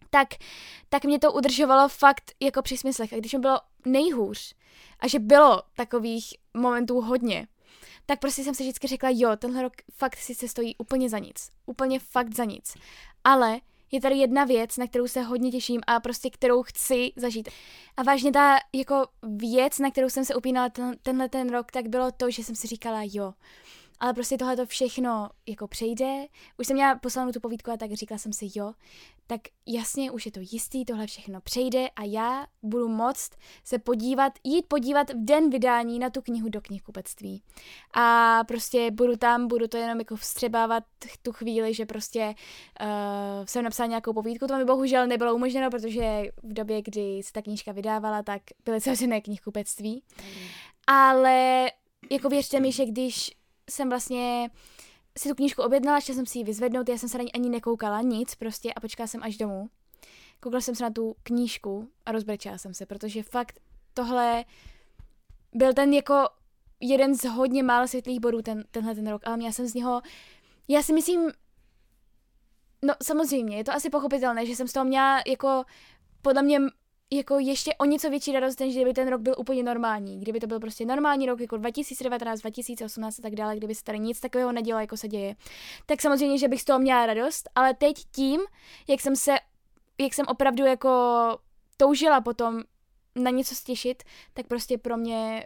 [0.09, 0.27] tak,
[0.89, 3.13] tak mě to udržovalo fakt jako při smyslech.
[3.13, 4.55] A když mi bylo nejhůř
[4.99, 7.47] a že bylo takových momentů hodně,
[8.05, 11.19] tak prostě jsem si vždycky řekla, jo, tenhle rok fakt si se stojí úplně za
[11.19, 11.49] nic.
[11.65, 12.73] Úplně fakt za nic.
[13.23, 13.59] Ale
[13.91, 17.49] je tady jedna věc, na kterou se hodně těším a prostě kterou chci zažít.
[17.97, 21.87] A vážně ta jako věc, na kterou jsem se upínala ten, tenhle ten rok, tak
[21.87, 23.33] bylo to, že jsem si říkala, jo,
[23.99, 26.25] ale prostě tohle to všechno jako přejde.
[26.59, 28.73] Už jsem měla poslanou tu povídku a tak říkala jsem si, jo,
[29.27, 33.31] tak jasně, už je to jistý, tohle všechno přejde a já budu moct
[33.63, 37.43] se podívat, jít podívat v den vydání na tu knihu do knihkupectví.
[37.93, 40.83] A prostě budu tam, budu to jenom jako vstřebávat
[41.21, 42.35] tu chvíli, že prostě
[42.81, 47.31] uh, jsem napsala nějakou povídku, to mi bohužel nebylo umožněno, protože v době, kdy se
[47.31, 50.03] ta knížka vydávala, tak byly zavřené knihkupectví.
[50.17, 50.47] Mm.
[50.87, 51.71] Ale
[52.11, 53.31] jako věřte mi, že když
[53.69, 54.49] jsem vlastně
[55.17, 57.49] si tu knížku objednala, chtěla jsem si ji vyzvednout, já jsem se na ní ani
[57.49, 59.69] nekoukala, nic prostě a počkala jsem až domů.
[60.39, 63.59] Koukala jsem se na tu knížku a rozbrečela jsem se, protože fakt
[63.93, 64.45] tohle
[65.53, 66.29] byl ten jako
[66.79, 70.01] jeden z hodně málo světlých bodů ten, tenhle ten rok, ale měla jsem z něho,
[70.67, 71.31] já si myslím,
[72.81, 75.63] no samozřejmě, je to asi pochopitelné, že jsem z toho měla jako
[76.21, 76.59] podle mě
[77.13, 80.19] jako ještě o něco větší radost, než kdyby ten rok byl úplně normální.
[80.19, 83.99] Kdyby to byl prostě normální rok, jako 2019, 2018 a tak dále, kdyby se tady
[83.99, 85.35] nic takového nedělo, jako se děje.
[85.85, 88.41] Tak samozřejmě, že bych z toho měla radost, ale teď tím,
[88.87, 89.31] jak jsem se,
[89.99, 90.89] jak jsem opravdu jako
[91.77, 92.61] toužila potom
[93.15, 95.45] na něco stěšit, tak prostě pro mě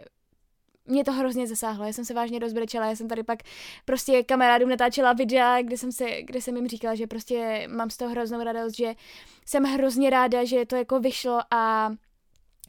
[0.88, 3.38] mě to hrozně zasáhlo, já jsem se vážně rozbrečela, já jsem tady pak
[3.84, 7.96] prostě kamarádům natáčela videa, kde jsem, se, kde jsem jim říkala, že prostě mám z
[7.96, 8.94] toho hroznou radost, že
[9.46, 11.92] jsem hrozně ráda, že to jako vyšlo a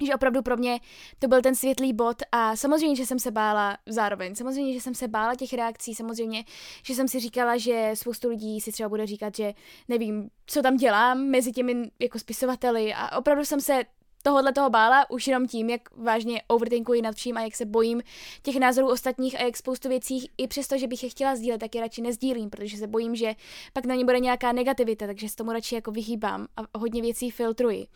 [0.06, 0.80] že opravdu pro mě
[1.20, 4.96] to byl ten světlý bod a samozřejmě, že jsem se bála zároveň, samozřejmě, že jsem
[4.96, 6.44] se bála těch reakcí, samozřejmě,
[6.84, 9.54] že jsem si říkala, že spoustu lidí si třeba bude říkat, že
[9.88, 13.84] nevím, co tam dělám mezi těmi jako spisovateli a opravdu jsem se
[14.24, 18.02] tohohle toho bála už jenom tím, jak vážně overthinkuji nad vším a jak se bojím
[18.42, 21.76] těch názorů ostatních a jak spoustu věcí, i přesto, že bych je chtěla sdílet, tak
[21.76, 23.36] je radši nezdílím, protože se bojím, že
[23.74, 27.32] pak na ně bude nějaká negativita, takže se tomu radši jako vyhýbám a hodně věcí
[27.32, 27.88] filtruji.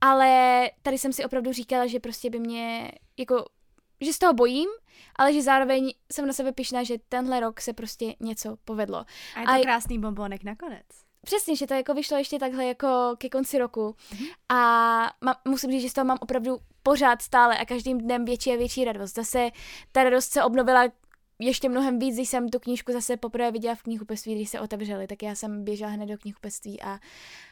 [0.00, 3.44] Ale tady jsem si opravdu říkala, že prostě by mě jako
[4.00, 4.68] že z toho bojím,
[5.16, 9.04] ale že zároveň jsem na sebe pišná, že tenhle rok se prostě něco povedlo.
[9.34, 11.03] A je to a krásný bombonek nakonec.
[11.24, 14.26] Přesně, že to jako vyšlo ještě takhle jako ke konci roku mm-hmm.
[14.48, 14.56] a
[15.20, 18.56] má, musím říct, že z toho mám opravdu pořád stále a každým dnem větší a
[18.56, 19.14] větší radost.
[19.14, 19.50] Zase
[19.92, 20.84] ta radost se obnovila
[21.38, 25.06] ještě mnohem víc, když jsem tu knížku zase poprvé viděla v knihkupectví, když se otevřely,
[25.06, 26.98] tak já jsem běžela hned do knihkupectví a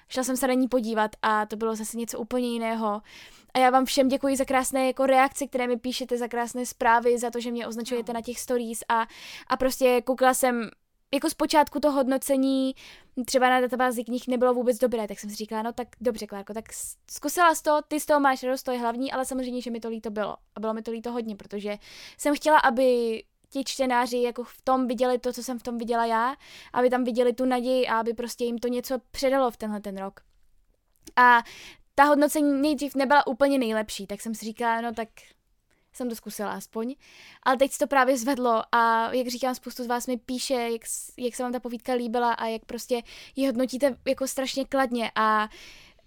[0.09, 3.03] šla jsem se na ní podívat a to bylo zase něco úplně jiného.
[3.55, 7.19] A já vám všem děkuji za krásné jako reakce, které mi píšete, za krásné zprávy,
[7.19, 8.15] za to, že mě označujete no.
[8.15, 9.07] na těch stories a,
[9.47, 10.71] a prostě koukala jsem
[11.15, 12.75] jako zpočátku to hodnocení
[13.27, 16.55] třeba na databázi knih nebylo vůbec dobré, tak jsem si říkala, no tak dobře, Klárko,
[16.55, 16.65] tak
[17.11, 19.89] zkusila to, ty z toho máš radost, to je hlavní, ale samozřejmě, že mi to
[19.89, 20.37] líto bylo.
[20.55, 21.79] A bylo mi to líto hodně, protože
[22.19, 26.07] jsem chtěla, aby ti čtenáři jako v tom viděli to, co jsem v tom viděla
[26.07, 26.37] já,
[26.73, 29.99] aby tam viděli tu naději a aby prostě jim to něco předalo v tenhle ten
[29.99, 30.21] rok.
[31.17, 31.43] A
[31.95, 35.09] ta hodnocení nejdřív nebyla úplně nejlepší, tak jsem si říkala, no tak
[35.93, 36.95] jsem to zkusila aspoň.
[37.43, 40.83] Ale teď se to právě zvedlo a jak říkám, spoustu z vás mi píše, jak,
[41.17, 43.03] jak se vám ta povídka líbila a jak prostě
[43.37, 45.49] ji hodnotíte jako strašně kladně a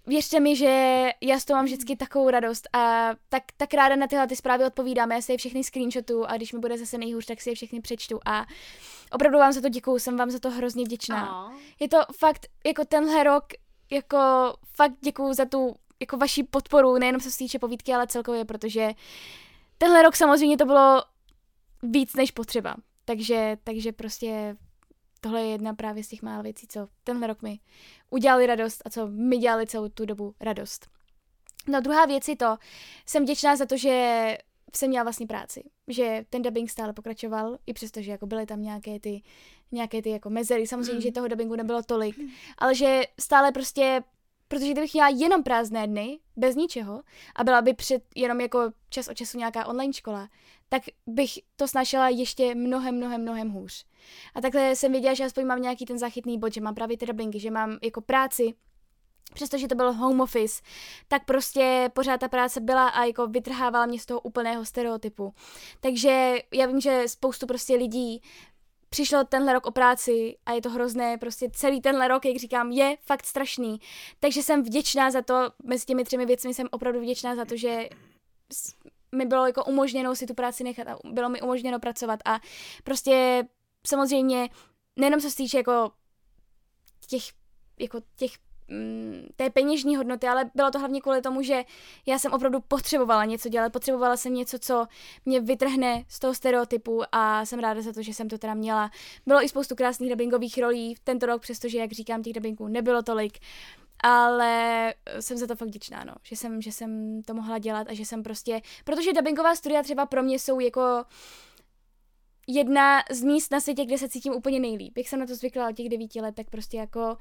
[0.06, 4.06] věřte mi, že já z toho mám vždycky takovou radost a tak, tak ráda na
[4.06, 5.12] tyhle ty zprávy odpovídám.
[5.12, 7.80] Já si je všechny screenshotů a když mi bude zase nejhůř, tak si je všechny
[7.80, 8.46] přečtu a
[9.12, 11.46] opravdu vám za to děkuju, jsem vám za to hrozně vděčná.
[11.46, 11.52] Oh.
[11.80, 13.44] Je to fakt, jako tenhle rok,
[13.90, 14.18] jako
[14.74, 18.90] fakt děkuju za tu jako vaši podporu, nejenom se týče povídky, ale celkově, protože
[19.78, 21.02] tenhle rok samozřejmě to bylo
[21.82, 22.76] víc než potřeba.
[23.04, 24.56] Takže, takže prostě
[25.20, 27.58] tohle je jedna právě z těch mála věcí, co tenhle rok mi
[28.10, 30.86] udělali radost a co mi dělali celou tu dobu radost.
[31.68, 32.56] No druhá věc je to,
[33.06, 34.38] jsem vděčná za to, že
[34.76, 38.62] jsem měla vlastně práci, že ten dubbing stále pokračoval, i přesto, že jako byly tam
[38.62, 39.22] nějaké ty,
[39.72, 41.00] nějaké ty jako mezery, samozřejmě, mm.
[41.00, 42.28] že toho dubbingu nebylo tolik, mm.
[42.58, 44.02] ale že stále prostě
[44.48, 47.02] Protože kdybych měla jenom prázdné dny, bez ničeho,
[47.36, 50.28] a byla by před jenom jako čas od času nějaká online škola,
[50.68, 53.84] tak bych to snašela ještě mnohem, mnohem, mnohem hůř.
[54.34, 57.06] A takhle jsem věděla, že aspoň mám nějaký ten záchytný bod, že mám právě ty
[57.06, 58.54] dubbingy, že mám jako práci,
[59.34, 60.62] přestože to byl home office,
[61.08, 65.34] tak prostě pořád ta práce byla a jako vytrhávala mě z toho úplného stereotypu.
[65.80, 68.22] Takže já vím, že spoustu prostě lidí
[68.88, 72.70] přišlo tenhle rok o práci a je to hrozné, prostě celý tenhle rok, jak říkám,
[72.70, 73.80] je fakt strašný.
[74.20, 77.88] Takže jsem vděčná za to, mezi těmi třemi věcmi jsem opravdu vděčná za to, že
[79.12, 82.40] mi bylo jako umožněno si tu práci nechat a bylo mi umožněno pracovat a
[82.84, 83.44] prostě
[83.86, 84.48] samozřejmě
[84.96, 85.92] nejenom se týče jako
[87.06, 87.22] těch,
[87.78, 88.30] jako těch
[89.36, 91.64] té peněžní hodnoty, ale bylo to hlavně kvůli tomu, že
[92.06, 94.86] já jsem opravdu potřebovala něco dělat, potřebovala jsem něco, co
[95.24, 98.90] mě vytrhne z toho stereotypu a jsem ráda za to, že jsem to teda měla.
[99.26, 103.38] Bylo i spoustu krásných dubbingových rolí tento rok, přestože, jak říkám, těch dubbingů nebylo tolik,
[104.00, 106.14] ale jsem za to fakt vděčná, no.
[106.22, 110.06] že, jsem, že jsem to mohla dělat a že jsem prostě, protože dubbingová studia třeba
[110.06, 111.04] pro mě jsou jako
[112.46, 114.98] jedna z míst na světě, kde se cítím úplně nejlíp.
[114.98, 117.16] Jak jsem na to zvykla od těch devíti let, tak prostě jako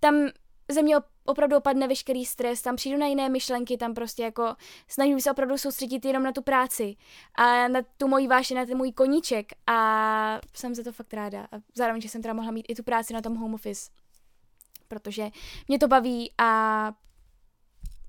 [0.00, 0.28] tam
[0.70, 4.56] ze mě opravdu opadne veškerý stres, tam přijdu na jiné myšlenky, tam prostě jako
[4.88, 6.96] snažím se opravdu soustředit jenom na tu práci
[7.34, 11.48] a na tu moji váši, na ten můj koníček a jsem za to fakt ráda.
[11.52, 13.90] A zároveň, že jsem teda mohla mít i tu práci na tom home office,
[14.88, 15.30] protože
[15.68, 16.44] mě to baví a,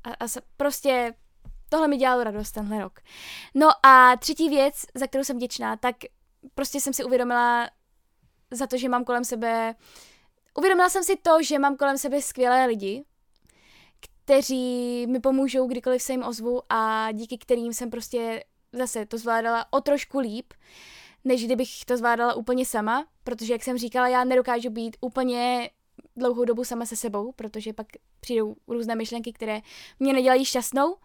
[0.03, 1.13] a, a prostě
[1.69, 2.99] tohle mi dělalo radost tenhle rok.
[3.55, 5.95] No a třetí věc, za kterou jsem vděčná, tak
[6.55, 7.69] prostě jsem si uvědomila
[8.51, 10.10] za to, že mám kolem sebe uh,
[10.57, 13.03] Uvědomila jsem si to, že mám kolem sebe skvělé lidi,
[13.99, 19.65] kteří mi pomůžou, kdykoliv se jim ozvu a díky kterým jsem prostě zase to zvládala
[19.73, 20.53] o trošku líp,
[21.23, 25.69] než kdybych to zvládala úplně sama, protože, jak jsem říkala, já nedokážu být úplně
[26.15, 27.87] dlouhou dobu sama se sebou, protože pak
[28.19, 29.61] přijdou různé myšlenky, které
[29.99, 30.95] mě nedělají šťastnou.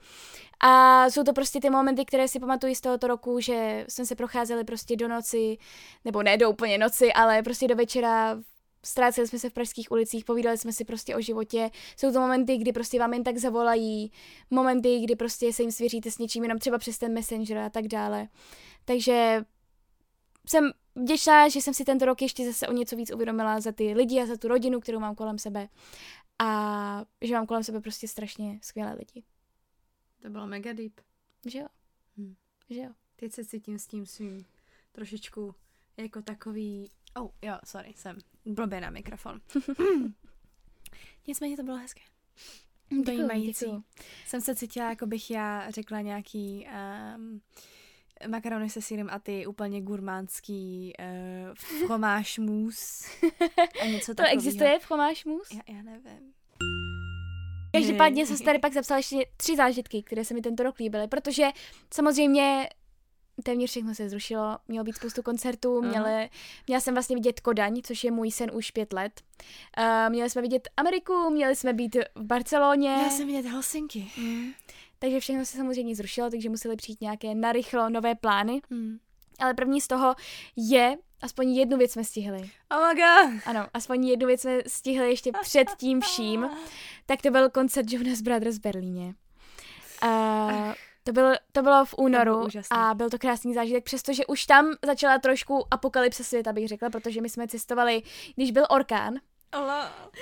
[0.60, 4.14] A jsou to prostě ty momenty, které si pamatuju z tohoto roku, že jsme se
[4.14, 5.58] procházeli prostě do noci,
[6.04, 8.38] nebo ne do úplně noci, ale prostě do večera
[8.86, 11.70] ztráceli jsme se v pražských ulicích, povídali jsme si prostě o životě.
[11.96, 14.12] Jsou to momenty, kdy prostě vám jen tak zavolají,
[14.50, 17.88] momenty, kdy prostě se jim svěříte s něčím jenom třeba přes ten messenger a tak
[17.88, 18.28] dále.
[18.84, 19.44] Takže
[20.46, 23.94] jsem vděčná, že jsem si tento rok ještě zase o něco víc uvědomila za ty
[23.94, 25.68] lidi a za tu rodinu, kterou mám kolem sebe.
[26.38, 29.24] A že mám kolem sebe prostě strašně skvělé lidi.
[30.22, 31.00] To bylo mega deep.
[31.46, 31.66] Že jo.
[32.16, 32.34] Hm.
[32.70, 32.90] Že jo.
[33.16, 34.44] Teď se cítím s tím svým
[34.92, 35.54] trošičku
[35.96, 39.40] jako takový Oh, jo, sorry, jsem blbě na mikrofon.
[41.26, 42.00] Nicméně to bylo hezké.
[43.04, 43.66] Dojímající.
[44.26, 46.66] Jsem se cítila, jako bych já řekla nějaký
[47.16, 47.40] um,
[48.30, 53.06] makarony se sírem a ty úplně gurmánský uh, chomáš mus
[53.82, 55.48] a něco To existuje v chomáš mus?
[55.54, 56.32] Já, já nevím.
[57.72, 61.46] Každopádně jsem tady pak zapsala ještě tři zážitky, které se mi tento rok líbily, protože
[61.94, 62.68] samozřejmě
[63.42, 66.30] téměř všechno se zrušilo, mělo být spoustu koncertů, měli,
[66.66, 69.20] měla jsem vlastně vidět Kodaň, což je můj sen už pět let.
[69.78, 72.90] Uh, měli jsme vidět Ameriku, měli jsme být v Barceloně.
[72.90, 74.10] Já jsem vidět Helsinki.
[74.16, 74.52] Mm.
[74.98, 78.60] Takže všechno se samozřejmě zrušilo, takže museli přijít nějaké narychlo nové plány.
[78.70, 78.98] Mm.
[79.38, 80.14] Ale první z toho
[80.56, 82.50] je, aspoň jednu věc jsme stihli.
[82.70, 83.42] Oh my god.
[83.46, 86.50] Ano, aspoň jednu věc jsme stihli ještě před tím vším.
[87.08, 89.14] Tak to byl koncert Jonas Brothers v Berlíně.
[90.04, 90.72] Uh,
[91.06, 94.70] to, byl, to bylo v únoru bylo a byl to krásný zážitek, přestože už tam
[94.84, 98.02] začala trošku apokalypse světa, bych řekla, protože my jsme cestovali,
[98.34, 99.14] když byl orkán,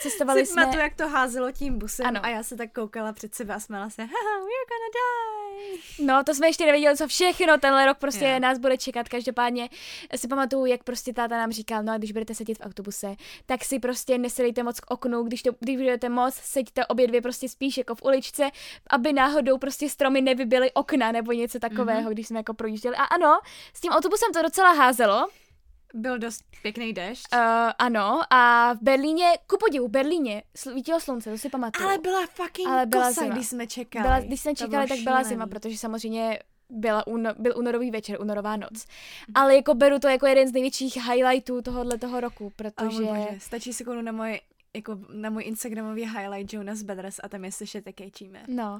[0.03, 0.67] Cestovali si jsme...
[0.67, 2.21] tu, jak to házelo tím busem ano.
[2.25, 6.05] a já se tak koukala před sebe a smála se, haha, we're gonna die.
[6.07, 8.39] No, to jsme ještě nevěděli, co všechno tenhle rok prostě Jo.
[8.39, 9.09] nás bude čekat.
[9.09, 9.69] Každopádně
[10.17, 13.15] si pamatuju, jak prostě táta nám říkal, no a když budete sedět v autobuse,
[13.47, 17.23] tak si prostě nesedejte moc k oknu, když, to, když budete moc, seďte obě dvě
[17.23, 18.51] prostě spíš jako v uličce,
[18.91, 22.09] aby náhodou prostě stromy nevybily okna nebo něco takového, Mhm.
[22.09, 22.13] mm-hmm.
[22.13, 22.97] když jsme jako projížděli.
[22.97, 23.41] A ano,
[23.75, 25.29] s tím autobusem to docela házelo,
[25.96, 27.26] Byl dost pěkný dešť.
[27.33, 27.38] uh,
[27.78, 31.88] ano, a v Berlíně, ku podivu, v Berlíně svítilo slunce, to si pamatuju.
[31.88, 33.35] Ale byla fucking Ale byla kosa, zima.
[33.35, 34.02] když jsme čekali.
[34.02, 35.28] Byla, když jsme čekali, tak byla šílený.
[35.28, 36.38] zima, protože samozřejmě
[36.70, 38.72] byla uno, byl únorový večer, únorová noc.
[38.72, 39.33] Mhm.
[39.35, 43.00] Ale jako beru to jako jeden z největších highlightů tohohle toho roku, Oh protože...
[43.02, 44.40] můj bože, stačí sekundu na můj,
[44.76, 48.42] jako na můj Instagramový highlight Jonas Brothers a tam je slyšet, jak kejčíme.
[48.48, 48.64] No.
[48.72, 48.78] Oh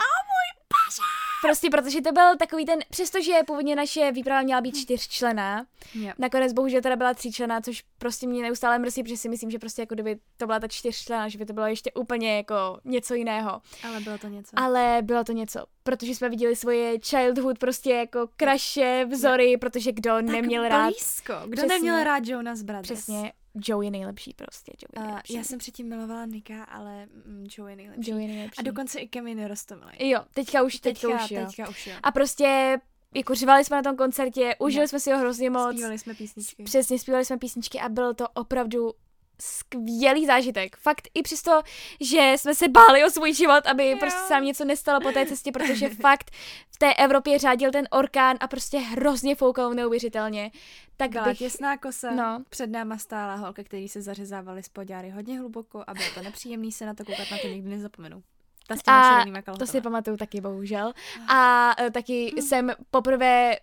[1.49, 6.13] Prostě protože to byl takový ten, přestože původně naše výprava měla být čtyřčlená, Jo.
[6.19, 9.83] nakonec bohužel teda byla tříčlená, což prostě mě neustále mrzí, protože si myslím, že prostě
[9.83, 13.61] jako kdyby to byla ta čtyřčlená, že by to bylo ještě úplně jako něco jiného.
[13.89, 14.51] Ale bylo to něco.
[14.59, 20.11] Ale bylo to něco, protože jsme viděli svoje childhood prostě jako kraše, vzory, protože kdo
[20.15, 21.33] tak neměl rád, blízko.
[21.47, 21.69] Kdo Přesně.
[21.69, 22.85] neměl rád Jonas Brothers?
[22.93, 25.35] přesně, Joe je nejlepší prostě, Joe je Uh, nejlepší.
[25.35, 28.11] já jsem předtím milovala Nika, ale mm, Joe je nejlepší.
[28.11, 28.59] Joe je nejlepší.
[28.59, 30.11] A dokonce i Kevin Rostomilý.
[30.11, 31.47] Jo, teďka už, teďka, Teďka, už, jo.
[31.47, 31.95] teďka už jo.
[32.03, 32.79] A prostě
[33.15, 34.89] jako řvali jsme na tom koncertě, užili Jo.
[34.89, 35.73] jsme si ho hrozně moc.
[35.73, 36.63] Zpívali jsme písničky.
[36.63, 38.93] Přesně, zpívali jsme písničky a byl to opravdu
[39.41, 40.77] skvělý zážitek.
[40.77, 41.63] Fakt i přesto,
[42.01, 43.97] že jsme se báli o svůj život, aby Jo.
[44.01, 46.31] prostě se nám něco nestalo po té cestě, protože fakt
[46.71, 50.51] v té Evropě řádil ten orkán a prostě hrozně foukal neuvěřitelně.
[50.97, 51.39] Tak Byla bych...
[51.39, 52.45] těsná kosa, No.
[52.49, 56.87] před náma stála holka, který se zařezávali spodňáry hodně hluboko a bylo to nepříjemný se
[56.87, 58.23] na to koukat, na to nikdy nezapomenu.
[58.69, 60.93] Ta s těma A to si pamatuju taky, bohužel.
[61.29, 63.57] A e, taky jsem poprvé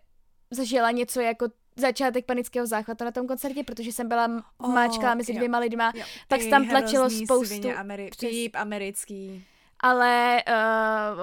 [0.52, 1.48] zažila něco jako
[1.82, 5.36] začátek panického záchvatu na tom koncertě, protože jsem byla Oh, máčkala mezi jo.
[5.38, 9.46] dvěma lidma, Jo, tak se tam tlačilo spoustu- Ameri- Přes- americký.
[9.84, 10.44] ale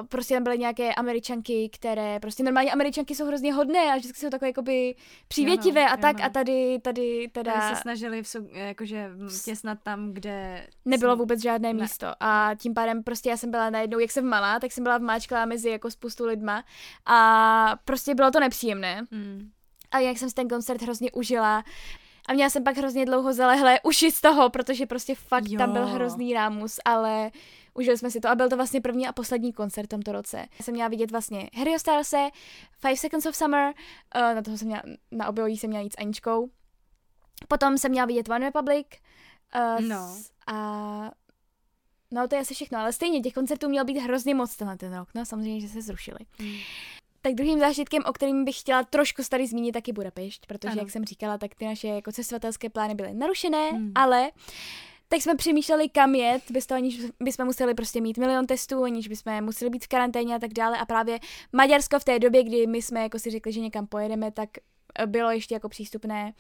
[0.00, 4.18] uh, prostě tam byly nějaké američanky, které, prostě normálně američanky jsou hrozně hodné a vždycky
[4.20, 4.94] jsou takové jakoby
[5.28, 6.24] přívětivé Jo, no, a tak no.
[6.24, 9.10] a tady, tady Tady teda se snažili vsou, jakože
[9.44, 10.66] těsnat tam, kde...
[10.84, 11.82] nebylo jsme- vůbec žádné Ne.
[11.82, 14.98] místo a tím pádem prostě já jsem byla najednou, jak jsem malá, tak jsem byla
[14.98, 16.64] vmáčklá mezi jako spoustu lidma
[17.06, 19.50] a prostě bylo to nepříjemné Mm.
[19.90, 21.64] A jak jsem si ten koncert hrozně užila
[22.28, 25.58] a měla jsem pak hrozně dlouho zalehlé uši z toho, protože prostě fakt jo.
[25.58, 27.30] tam byl hrozný rámus, ale
[27.74, 30.36] užili jsme si to a byl to vlastně první a poslední koncert v tomto roce.
[30.36, 32.28] Já jsem měla vidět vlastně Harry Stylese,
[32.80, 33.74] Five Seconds of Summer,
[34.14, 36.50] uh, na toho jsem měla, na obojí jsem měla jít s Aničkou.
[37.48, 38.86] Potom jsem měla vidět One Republic
[39.54, 40.16] uh, No.
[40.46, 41.10] a
[42.10, 44.96] No to je asi všechno, ale stejně těch koncertů mělo být hrozně moc tenhle ten
[44.96, 46.18] rok, no samozřejmě, že se zrušili.
[46.38, 46.56] Mm.
[47.28, 50.80] Tak druhým zážitkem, o kterým bych chtěla trošku tady zmínit, taky Budapešť, protože, Ano.
[50.82, 53.92] jak jsem říkala, tak ty naše jako cestovatelské plány byly narušené, Hmm.
[53.94, 54.30] ale
[55.08, 59.08] tak jsme přemýšleli, kam jet, bez toho, aniž bychom museli prostě mít milion testů, aniž
[59.08, 60.78] bychom museli být v karanténě a tak dále.
[60.78, 61.18] A právě
[61.52, 64.48] Maďarsko v té době, kdy my jsme jako si řekli, že někam pojedeme, tak
[64.98, 66.32] eh, bylo ještě jako přístupné.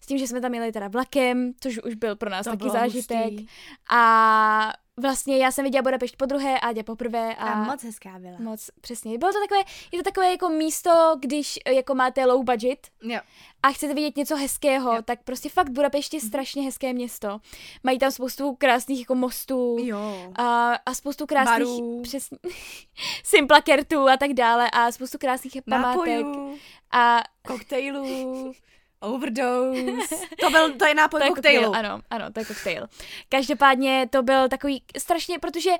[0.00, 2.70] S tím, že jsme tam jeli teda vlakem, což už byl pro nás To taky
[2.70, 3.32] zážitek.
[3.32, 3.46] hustý.
[3.90, 7.34] A vlastně já jsem viděla Budapešť po druhé, Áďa poprvé.
[7.34, 8.36] A, A moc hezká byla.
[8.38, 9.18] Moc, přesně.
[9.18, 9.60] Bylo to takové,
[9.92, 13.20] je to takové jako místo, když eh, jako máte low budget Jo.
[13.62, 15.02] a chcete vidět něco hezkého, Jo.
[15.02, 17.38] tak prostě fakt Budapešť je strašně hezké město.
[17.84, 20.32] Mají tam spoustu krásných jako mostů Jo.
[20.36, 22.00] a, a spoustu krásných Barů.
[22.02, 22.38] přesně,
[23.24, 25.98] simplakertů a tak dále a spoustu krásných památek.
[26.22, 26.58] Nápojů,
[26.92, 28.52] A koktejlů,
[29.00, 30.16] overdose.
[30.40, 31.64] To, byl, to je nápoj to je koktejlu.
[31.64, 32.86] koktejl, ano, ano, to je koktejl.
[33.28, 35.70] Každopádně to byl takový strašně, protože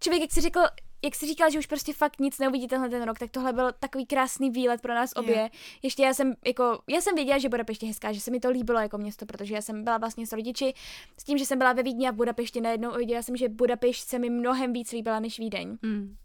[0.00, 0.60] člověk, jak si řekl,
[1.04, 3.72] jak jsi říkala, že už prostě fakt nic neuvidí tenhle ten rok, tak tohle byl
[3.80, 5.40] takový krásný výlet pro nás obě.
[5.40, 5.48] Jo.
[5.82, 8.50] Ještě já jsem jako, já jsem věděla, že Budapešť je hezká, že se mi to
[8.50, 10.74] líbilo jako město, protože já jsem byla vlastně s rodiči,
[11.18, 14.08] s tím, že jsem byla ve Vídni a v Budapešti najednou viděla jsem, že Budapešť
[14.08, 15.78] se mi mnohem víc líbila než Vídeň.
[15.82, 16.16] Mm.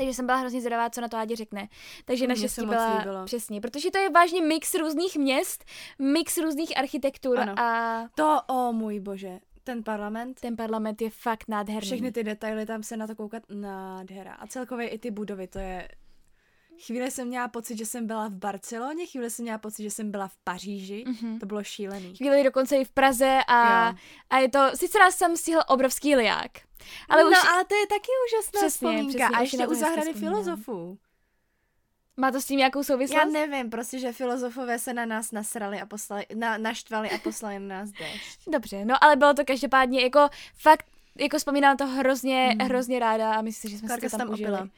[0.00, 1.68] Takže jsem byla hrozně zvědavá, co na to Ádě řekne.
[2.04, 3.24] Takže naše moc byla líbilo.
[3.24, 5.64] přesně, protože to je vážně mix různých měst,
[5.98, 7.58] mix různých architektur Ano.
[7.58, 11.80] a To, o můj bože, ten parlament, ten parlament je fakt nádherný.
[11.80, 14.32] všechny ty detaily, tam se na to koukat nádhera.
[14.32, 15.88] A celkově i ty budovy, to je...
[16.86, 20.10] Chvíli jsem měla pocit, že jsem byla v Barceloně, chvíli jsem měla pocit, že jsem
[20.10, 21.04] byla v Paříži.
[21.06, 21.38] Mhm.
[21.38, 22.16] To bylo šílený.
[22.16, 23.94] Chvíli dokonce i v Praze a, Jo.
[24.30, 26.50] a je to, sice nás jsem stihl obrovský liák,
[27.08, 29.18] ale no, už ale to je taky úžasná Přesně, vzpomínka.
[29.18, 30.98] přesně, a ještě u zahrady filozofů.
[32.16, 33.18] má to s tím nějakou souvislost?
[33.18, 37.58] Já nevím, prostě, že filozofové se na nás nasrali a poslali, na, naštvali a poslali
[37.58, 38.40] na nás déšť.
[38.52, 40.86] Dobře, no ale bylo to každopádně jako fakt,
[41.18, 42.68] jako vzpomínám to hrozně, Mhm.
[42.68, 44.52] hrozně ráda a myslím si, že jsme Klárka si to se tam, tam užili.
[44.52, 44.68] opila.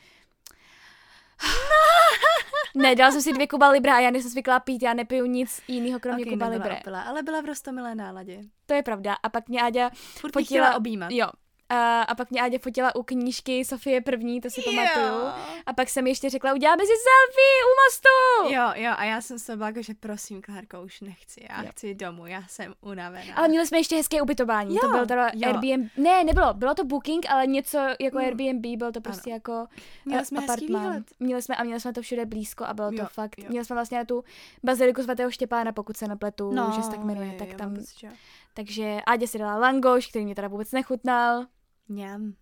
[2.74, 5.62] ne, dala jsem si dvě Kuba Libre a já nejsem zvyklá pít, já nepiju nic
[5.68, 6.78] jiného kromě Ok, Kuba Libre.
[6.80, 8.40] opila, ale byla v rostomilé náladě.
[8.66, 9.16] To je pravda.
[9.22, 11.10] A pak mě Áďa Furt fotila, objímat.
[11.10, 11.26] Jo.
[11.72, 14.64] A, a pak mě Áďa fotila u knížky Sofie první, to si Jo.
[14.76, 15.32] pamatuju.
[15.66, 18.54] A pak jsem ještě řekla, uděláme si selfie u mostu.
[18.54, 21.68] Jo, jo, a já jsem se byla jako, že prosím, Klárko, už nechci, já Jo.
[21.70, 23.34] chci domů, já jsem unavená.
[23.36, 24.78] Ale měli jsme ještě hezké ubytování.
[24.78, 25.48] to Jo, bylo teda jo.
[25.48, 25.90] Airbnb.
[25.96, 26.54] Ne, nebylo.
[26.54, 28.24] Bylo to booking, ale něco jako Mm.
[28.24, 28.66] Airbnb.
[28.78, 29.66] Bylo to prostě jako
[30.04, 31.04] Měli eh, jsme výhled.
[31.20, 33.38] Měli jsme a měli jsme to všude blízko a bylo to Jo, fakt.
[33.38, 33.44] jo.
[33.48, 34.24] Měli jsme vlastně tu
[34.62, 37.26] baziliku svatého Štěpána, pokud se nepletu, že se tak jmenuje.
[37.26, 38.10] No, jo, tak tam, jo.
[38.54, 41.46] takže Áďa si dala langoš, který mě teda vůbec nechutnal.
[41.92, 42.32] Mňam.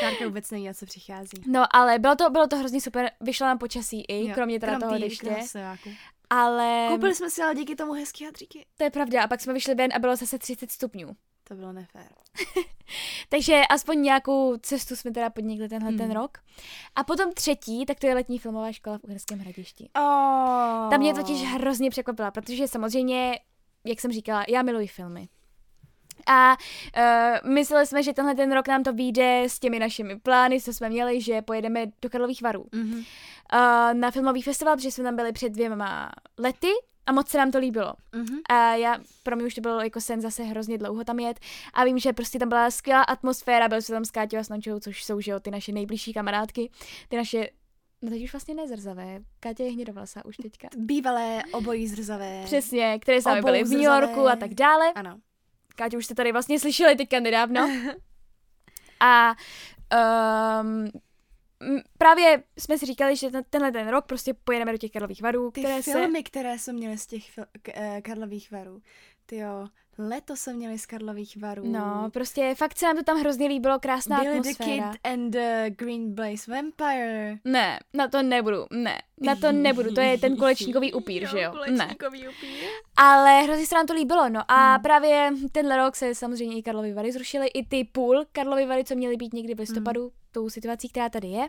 [0.00, 1.28] Klárka vůbec neví, na co přichází.
[1.46, 3.10] No, ale bylo to, bylo to hrozně super.
[3.20, 5.26] Vyšlo nám počasí i, Jo, kromě teda krom toho deště.
[5.26, 5.90] krásňáku.
[6.30, 8.66] Ale Koupili jsme si ale díky tomu hezký hadříky.
[8.76, 9.22] to je pravda.
[9.22, 11.16] A pak jsme vyšli ven a bylo zase 30 stupňů.
[11.48, 12.08] To bylo nefér.
[13.28, 15.98] Takže aspoň nějakou cestu jsme teda podnikli tenhle Hmm.
[15.98, 16.38] ten rok.
[16.96, 19.90] A potom třetí, tak to je letní filmová škola v Uherském hradišti.
[19.96, 20.90] Oh.
[20.90, 23.40] Ta mě totiž hrozně překvapila, protože samozřejmě,
[23.84, 25.28] jak jsem říkala, já miluji filmy.
[26.26, 26.56] A
[26.96, 30.72] uh, mysleli jsme, že tenhle ten rok nám to vyjde s těmi našimi plány, co
[30.72, 32.66] jsme měli, že pojedeme do Karlových varů.
[32.72, 32.94] Mhm.
[32.94, 36.70] Uh, na filmový festival, protože jsme tam byli před dvěma lety
[37.06, 37.92] a moc se nám to líbilo.
[38.12, 38.38] Mhm.
[38.48, 41.40] A já, pro mě už to bylo jako sen zase hrozně dlouho tam jet.
[41.74, 44.48] A vím, že prostě tam byla skvělá atmosféra, byli jsme tam s Káťou a s
[44.48, 46.70] Nončou, což jsou, že jo, ty naše nejbližší kamarádky,
[47.08, 47.48] ty naše
[48.02, 49.20] No teď už vlastně nezrzavé.
[49.40, 50.68] Káťa je hnědovlasá už teďka.
[50.76, 52.42] Bývalé obojí zrzavé.
[52.44, 53.80] Přesně, které s námi Obou byly v New.
[53.80, 54.92] Yorku a tak dále.
[54.92, 55.18] Ano.
[55.72, 57.70] Káťu už jste tady vlastně slyšeli teďka nedávno.
[59.00, 59.34] A
[60.62, 60.90] um,
[61.98, 65.50] právě jsme si říkali, že ten, tenhle ten rok prostě pojedeme do těch Karlových varů,
[65.50, 68.82] Ty které filmy, které jsme měli z těch fil- k- eh, Karlových varů.
[69.26, 69.66] Ty jo,
[69.98, 71.62] leto jsme měli z Karlových varů.
[71.66, 74.92] No, prostě fakt se nám to tam hrozně líbilo, krásná Billy the atmosféra.
[74.92, 77.38] Kid and the Green Blaze Vampire.
[77.44, 81.54] Ne, na to nebudu, ne, na to nebudu, to je ten kolečníkový upír, že jo?
[81.70, 81.96] Ne.
[82.08, 82.64] Upír.
[82.96, 84.82] Ale hrozně se nám to líbilo, no a Hmm.
[84.82, 88.94] právě tenhle rok se samozřejmě i Karlovy Vary zrušily, i ty půl Karlovy Vary, co
[88.94, 91.48] měly být někdy v listopadu, tou situací, která tady je.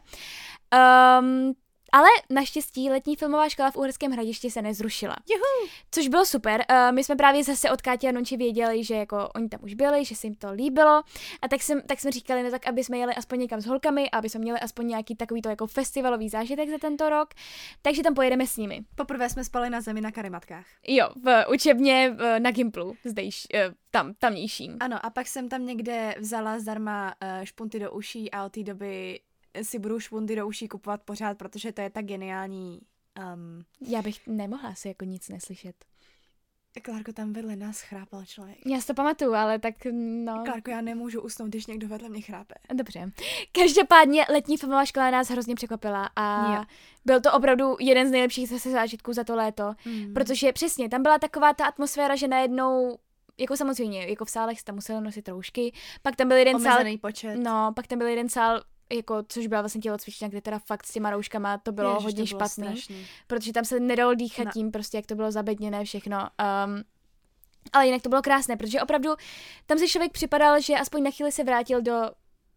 [1.20, 1.54] Um,
[1.94, 5.16] ale naštěstí letní filmová škola v Uherském hradišti se nezrušila.
[5.30, 5.72] Juhu.
[5.91, 6.66] Což bylo super.
[6.72, 9.74] Uh, my jsme právě zase od Káti a Nonči věděli, že jako oni tam už
[9.74, 11.04] byli, že se jim to líbilo.
[11.41, 14.12] A tak, jsem, tak jsme říkali, no tak aby jsme jeli aspoň někam s holkami,
[14.12, 17.30] aby jsme měli aspoň nějaký takový to jako festivalový zážitek za tento rok.
[17.82, 18.82] Takže tam pojedeme s nimi.
[18.96, 20.66] Poprvé jsme spali na zemi na karimatkách.
[20.88, 24.78] Jo, v učebně v, na Gimplu, zdejš, eh, tam, tamnějším.
[24.80, 28.64] Ano, a pak jsem tam někde vzala zdarma uh, špunty do uší a od té
[28.64, 29.20] doby
[29.62, 32.82] si budu špunty do uší kupovat pořád, protože to je tak geniální.
[33.34, 35.76] Um, Já bych nemohla asi jako nic neslyšet.
[36.82, 38.58] Klárko, tam vedle nás chrápal člověk.
[38.66, 39.76] Já si to pamatuju, ale tak
[40.26, 40.41] no...
[40.45, 42.54] Klárko, já nemůžu usnout, když někdo vedle mě chrápe.
[42.74, 43.12] Dobře.
[43.51, 46.64] Každopádně letní filmová škola nás hrozně překvapila a Jo.
[47.06, 50.14] byl to opravdu jeden z nejlepších zase zážitků za to léto, Mm.
[50.14, 52.97] protože přesně, tam byla taková ta atmosféra, že najednou
[53.38, 56.97] jako samozřejmě, jako v sálech jste museli nosit roušky, pak tam byl jeden sál, Omezený
[56.97, 57.36] počet.
[57.36, 58.62] no, pak tam byl jeden sál,
[58.92, 62.24] jako, což byla vlastně tělocvična, kde teda fakt s těma rouškama to bylo Ježiš, hodně
[62.24, 62.64] to bylo špatný.
[62.66, 63.06] strašný.
[63.28, 64.52] protože tam se nedalo dýchat No.
[64.52, 66.18] tím, prostě jak to bylo zabedněné všechno.
[66.18, 66.84] Um,
[67.74, 69.10] ale jinak to bylo krásné, protože opravdu
[69.66, 71.94] tam se člověk připadal, že aspoň na chvíli se vrátil do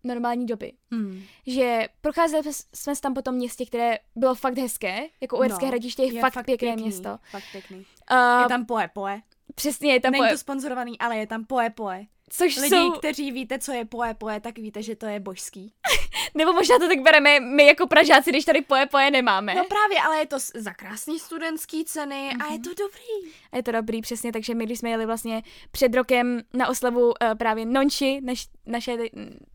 [0.05, 0.73] normální doby.
[0.91, 1.23] Mm.
[1.47, 2.43] Že procházeli
[2.75, 6.35] jsme- tam po tom městě, které bylo fakt hezké, jako Uherské No, hradiště je, fakt,
[6.35, 7.19] pěkné pěkný, město.
[7.31, 7.77] Fakt pěkný.
[8.11, 9.23] Uh, Je tam poe poe.
[9.55, 12.05] přesně, je tam Není po, to sponzorovaný, ale je tam poe poe.
[12.31, 15.73] Což Lidi, jsou, kteří víte, co je poe poe, tak víte, že to je božský.
[16.35, 19.55] nebo možná to tak bereme my jako Pražáci, když tady poje poje nemáme.
[19.55, 23.33] No právě, ale je to za krásný studentský ceny a je to dobrý.
[23.53, 27.07] A je to dobrý, přesně, takže my, když jsme jeli vlastně před rokem na oslavu
[27.07, 28.97] uh, právě Nonči, naš, naše,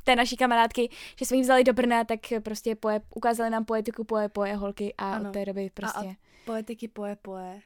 [0.03, 4.03] té naší kamarádky, že jsme jí vzali do Brna, tak prostě poje, ukázali nám poetiku
[4.03, 5.29] poje poje holky a Ano.
[5.29, 6.15] od té doby prostě, A, a
[6.45, 7.59] poetiky poe poe.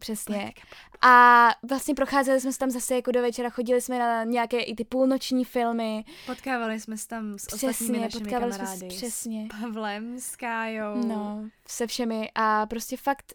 [0.00, 0.52] Přesně.
[1.02, 4.74] A vlastně procházeli jsme se tam zase jako do večera, chodili jsme na nějaké i
[4.74, 6.04] ty půlnoční filmy.
[6.26, 8.90] Potkávali jsme se tam s ostatními Přesně, našimi potkávali jsme kamarády.
[8.90, 9.46] se přesně.
[9.56, 10.94] S Pavlem, s Kájou.
[11.06, 13.32] No, se všemi a prostě fakt,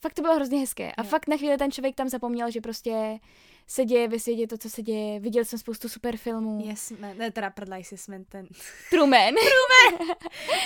[0.00, 0.92] fakt to bylo hrozně hezké.
[0.92, 1.08] A Jo.
[1.08, 3.18] fakt na chvíli ten člověk tam zapomněl, že prostě
[3.66, 5.20] se děje ve světě to, co se děje.
[5.20, 6.64] Viděl jsem spoustu super filmů.
[6.74, 8.46] Jsme, ne, teda prdlaj si jsme ten.
[8.90, 9.18] Truman.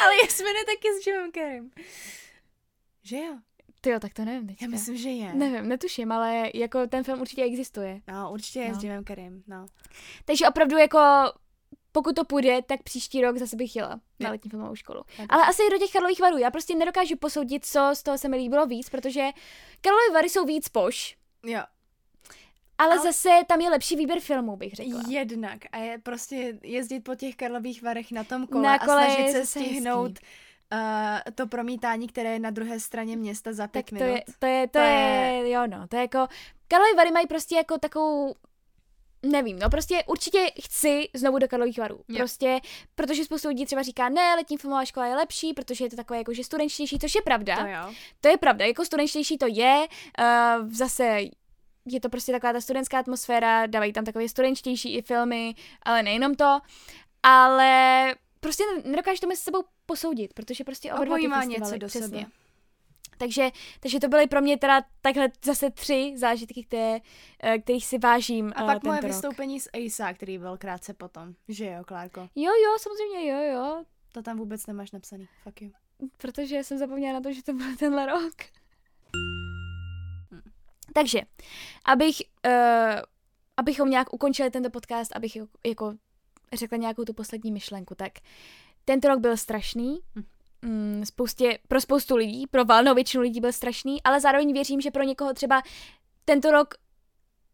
[0.03, 1.71] ale jsme ne taky s Jimem Carreym.
[3.03, 3.39] Že jo?
[3.81, 4.65] Ty jo, tak to nevím teďka.
[4.65, 5.35] Já myslím, že je.
[5.35, 8.01] Nevím, netuším, ale jako ten film určitě existuje.
[8.09, 8.81] No, určitě je No.
[8.81, 9.67] s Jimem Carreym, no.
[10.25, 10.99] Takže opravdu jako
[11.93, 15.03] pokud to půjde, tak příští rok zase bych jela na letní filmovou školu.
[15.19, 16.39] Já Ale asi do těch Karlových varů.
[16.39, 19.25] Já prostě nedokážu posoudit, co z toho se mi líbilo víc, protože
[19.81, 21.17] Karlovy vary jsou víc poš,
[21.47, 21.61] Jo,
[22.79, 25.03] ale, Ale- zase tam je lepší výběr filmů, bych řekla.
[25.09, 25.59] jednak.
[25.73, 29.23] A je prostě jezdit po těch Karlových varech na tom kole Na a kole snažit
[29.23, 30.19] je se stihnout
[30.73, 30.79] uh,
[31.35, 34.17] to promítání, které je na druhé straně města za pět Tak to minut.
[34.17, 34.91] je, to je, to, To je,
[35.45, 36.27] je- jo no, to je jako,
[36.69, 38.35] Karlovy Vary mají prostě jako takovou
[39.23, 42.01] Nevím, no prostě určitě chci znovu do Karlových varů.
[42.09, 42.17] Jo.
[42.17, 42.61] Prostě,
[42.95, 46.19] protože spoustu lidí třeba říká, ne, letní filmová škola je lepší, protože je to takové
[46.19, 47.57] jako, že studenčtější, což je pravda.
[47.57, 47.95] To jo.
[48.21, 49.87] To je pravda, jako studenčtější to je,
[50.61, 51.21] uh, zase
[51.85, 56.35] je to prostě taková ta studentská atmosféra, dávají tam takové studenčtější i filmy, ale nejenom
[56.35, 56.59] to,
[57.23, 62.09] ale prostě nedokážu to mezi sebou posoudit, protože prostě oba Obojí má něco do přesně.
[62.09, 62.27] sebe.
[63.19, 66.99] Takže, takže to byly pro mě teda takhle zase tři zážitky, které,
[67.43, 69.11] eh, kterých si vážím A eh, pak moje rok.
[69.11, 71.35] vystoupení z ASA, který byl krátce potom.
[71.49, 72.21] Že jo, Klárko?
[72.21, 75.29] Jo, jo, samozřejmě, jo, jo, To tam vůbec nemáš napsaný.
[75.43, 75.71] Fuck you.
[76.17, 78.35] protože jsem zapomněla na to, že to byl tenhle rok.
[80.95, 81.21] Takže,
[81.85, 82.17] abych,
[82.47, 82.53] uh,
[83.57, 85.95] abychom nějak ukončili tento podcast, abych jako, jako
[86.53, 88.13] řekla nějakou tu poslední myšlenku, tak
[88.89, 90.23] tento rok byl strašný, Hm.
[90.63, 94.91] mm, spoustě, pro spoustu lidí, pro valnou většinu lidí byl strašný, ale zároveň věřím, že
[94.91, 95.63] pro někoho třeba
[96.25, 96.75] tento rok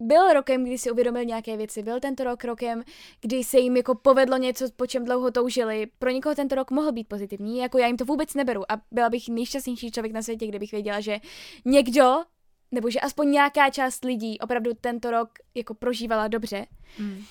[0.01, 2.82] byl rokem, kdy si uvědomil nějaké věci, byl tento rok rokem,
[3.20, 5.87] kdy se jim jako povedlo něco, po čem dlouho toužili.
[5.99, 9.11] Pro někoho tento rok mohl být pozitivní, jako já jim to vůbec neberu a byla
[9.11, 11.20] bych nejšťastnější člověk na světě, kdybych věděla, že
[11.64, 12.24] někdo,
[12.70, 16.66] nebo že aspoň nějaká část lidí opravdu tento rok jako prožívala dobře.
[16.99, 17.24] Mm.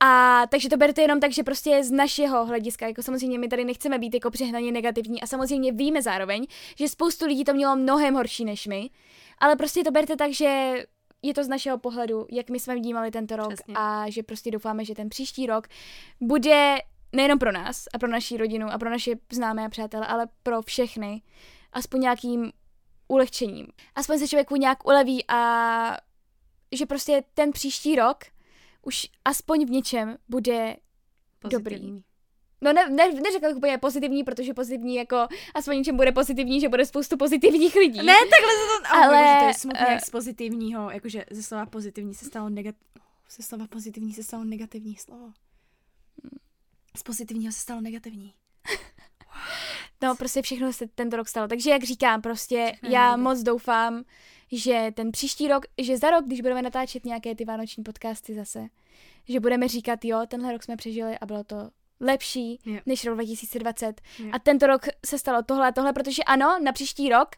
[0.00, 3.64] A takže to berte jenom tak, že prostě z našeho hlediska, jako samozřejmě my tady
[3.64, 6.46] nechceme být jako přehnaně negativní a samozřejmě víme zároveň,
[6.76, 8.90] že spoustu lidí to mělo mnohem horší než my,
[9.38, 10.74] ale prostě to berte tak, že
[11.22, 13.74] je to z našeho pohledu, jak my jsme vnímali tento rok Přesně.
[13.76, 15.68] a že prostě doufáme, že ten příští rok
[16.20, 16.78] bude
[17.12, 20.62] nejenom pro nás a pro naši rodinu a pro naše známé a přátelé, ale pro
[20.62, 21.22] všechny
[21.72, 22.52] aspoň nějakým
[23.08, 23.66] ulehčením.
[23.94, 25.96] Aspoň se člověku nějak uleví a
[26.72, 28.18] že prostě ten příští rok
[28.82, 30.76] už aspoň v něčem bude
[31.50, 31.76] Dobrý.
[31.76, 32.02] Pozitivní.
[32.60, 36.68] No ne, ne, neřekla bych úplně pozitivní, protože pozitivní jako aspoň něčem bude pozitivní, že
[36.68, 37.98] bude spoustu pozitivních lidí.
[38.06, 38.96] Ne, takhle se to...
[38.96, 39.40] Ale, Ale...
[39.40, 42.88] to je smutné, eh, jak z pozitivního, jakože ze slova pozitivní se stalo negativní.
[43.30, 45.32] Ze slova pozitivní se stalo negativní slovo.
[46.96, 48.34] Z pozitivního se stalo negativní.
[50.02, 51.48] No prostě všechno se tento rok stalo.
[51.48, 53.22] Takže jak říkám, prostě Všechno já nejde.
[53.22, 54.04] moc doufám,
[54.52, 58.66] že ten příští rok, že za rok, když budeme natáčet nějaké ty vánoční podcasty zase,
[59.28, 61.70] že budeme říkat, jo, tenhle rok jsme přežili a bylo to
[62.00, 62.80] lepší Jo.
[62.86, 64.00] než rok 2020.
[64.18, 64.28] Jo.
[64.32, 67.28] A tento rok se stalo tohle a tohle, protože ano, na příští rok,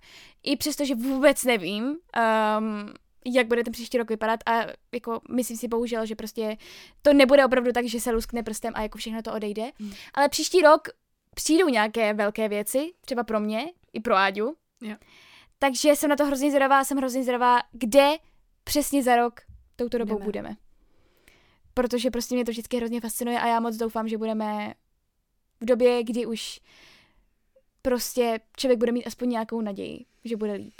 [0.42, 1.96] i přesto, že vůbec nevím, um,
[3.24, 6.56] jak bude ten příští rok vypadat a jako myslím si bohužel, že prostě
[7.02, 9.70] to nebude opravdu tak, že se luskne prstem a jako všechno to odejde.
[9.80, 9.92] Hmm.
[10.14, 10.88] Ale příští rok
[11.34, 14.56] přijdou nějaké velké věci, třeba pro mě, i pro Áďu.
[14.80, 14.96] Jo.
[15.62, 18.10] Takže jsem na to hrozně zvědavá, jsem hrozně zvědavá, kde
[18.64, 19.40] přesně za rok
[19.76, 20.24] touto dobou Budeme.
[20.24, 20.56] budeme.
[21.74, 24.74] Protože prostě mě to vždycky hrozně fascinuje a já moc doufám, že budeme
[25.60, 26.60] v době, kdy už
[27.82, 30.74] prostě člověk bude mít aspoň nějakou naději, že bude líp.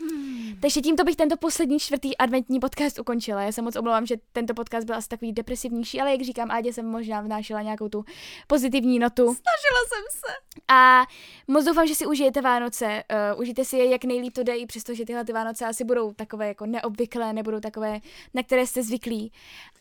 [0.00, 0.60] Hmm.
[0.60, 3.42] Takže tímto bych tento poslední čtvrtý adventní podcast ukončila.
[3.42, 6.72] Já se moc omlouvám, že tento podcast byl asi takový depresivnější, ale jak říkám, Ádě
[6.72, 8.04] jsem možná vnášela nějakou tu
[8.46, 9.22] pozitivní notu.
[9.22, 10.34] Snažila jsem se.
[10.68, 11.02] A
[11.48, 13.04] moc doufám, že si užijete Vánoce.
[13.34, 15.84] Uh, užijte si je, jak nejlíp to jde, i přesto, že tyhle ty Vánoce asi
[15.84, 18.00] budou takové jako neobvyklé, nebudou takové,
[18.34, 19.32] na které jste zvyklí.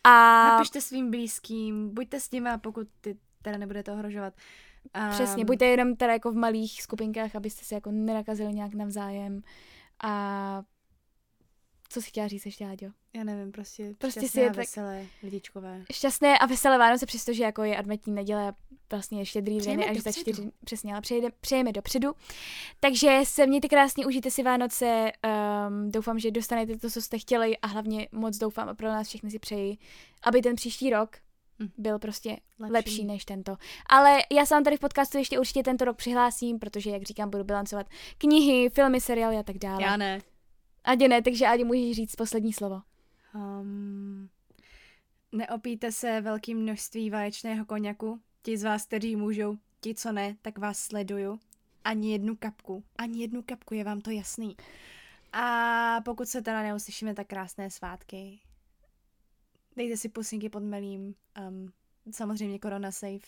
[0.04, 4.34] A Napište svým blízkým, buďte s nimi, pokud ty teda nebudete ohrožovat.
[5.04, 9.42] Um, přesně, buďte jenom teda jako v malých skupinkách, abyste se jako nenakazili nějak navzájem.
[10.04, 10.64] A
[11.90, 12.88] co si chtěla říct ještě, Áďo?
[13.14, 15.84] Já nevím, prostě, Prostě prostě si je si tak- veselé, lidičkové.
[15.92, 18.54] Šťastné a veselé Vánoce, přestože jako je adventní neděle a
[18.92, 22.12] vlastně štědrý den až za čtyři, přesně, ale přejde, přejeme dopředu.
[22.80, 25.12] Takže se mějte krásně, užijte si Vánoce,
[25.70, 29.08] um, doufám, že dostanete to, co jste chtěli a hlavně moc doufám a pro nás
[29.08, 29.78] všechny si přeji,
[30.24, 31.18] aby ten příští rok.
[31.78, 32.30] Byl prostě
[32.60, 32.74] lepší.
[32.74, 33.06] Lepší.
[33.06, 33.58] než tento.
[33.90, 37.30] Ale já se vám tady v podcastu ještě určitě tento rok přihlásím, protože, jak říkám,
[37.30, 37.88] budu bilancovat
[38.18, 39.84] knihy, filmy, seriály a tak dále.
[39.84, 40.20] Já ne.
[40.84, 42.82] Adě ne, takže Adě můžeš říct poslední slovo.
[43.36, 44.30] Um,
[45.32, 48.20] neopijte se velkým množství vaječného koněku.
[48.42, 51.40] Ti z vás, kteří můžou, ti, co ne, tak vás sleduju.
[51.84, 52.84] Ani jednu kapku.
[52.98, 54.56] Ani jednu kapku, je vám to jasný.
[55.34, 58.40] A pokud se teda neuslyšíme, tak krásné svátky.
[59.78, 61.16] Dejte si pusinky pod melím.
[61.48, 61.72] Um,
[62.12, 63.28] samozřejmě korona safe.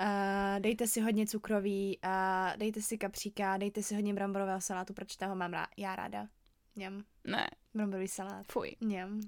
[0.00, 5.16] Uh, dejte si hodně cukroví, uh, dejte si kapříka, dejte si hodně bramborového salátu, proč
[5.16, 6.26] toho mám rá- já ráda.
[6.76, 7.04] Něm.
[7.24, 8.46] Ne, Bramborový salát.
[8.52, 8.76] fuj.
[8.80, 9.20] Něm.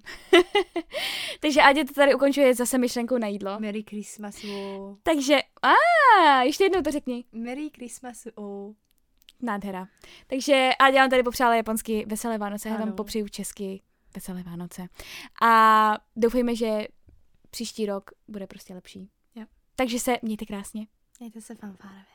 [1.41, 3.61] Takže Adě to tady ukončuje zase myšlenkou na jídlo.
[3.61, 4.99] Merry Christmasu.
[5.03, 7.25] Takže, a ještě jednou to řekni.
[7.33, 8.77] Merry Christmasu.
[9.43, 9.89] Nádhera.
[10.27, 13.83] Takže a já vám tady popřála japonsky veselé Vánoce, já vám popřeju česky
[14.15, 14.87] veselé Vánoce.
[15.43, 16.87] A doufejme, že
[17.51, 19.11] příští rok bude prostě lepší.
[19.35, 19.45] Jo.
[19.77, 20.87] Takže se mějte krásně.
[21.21, 22.15] Mějte se fanfárově.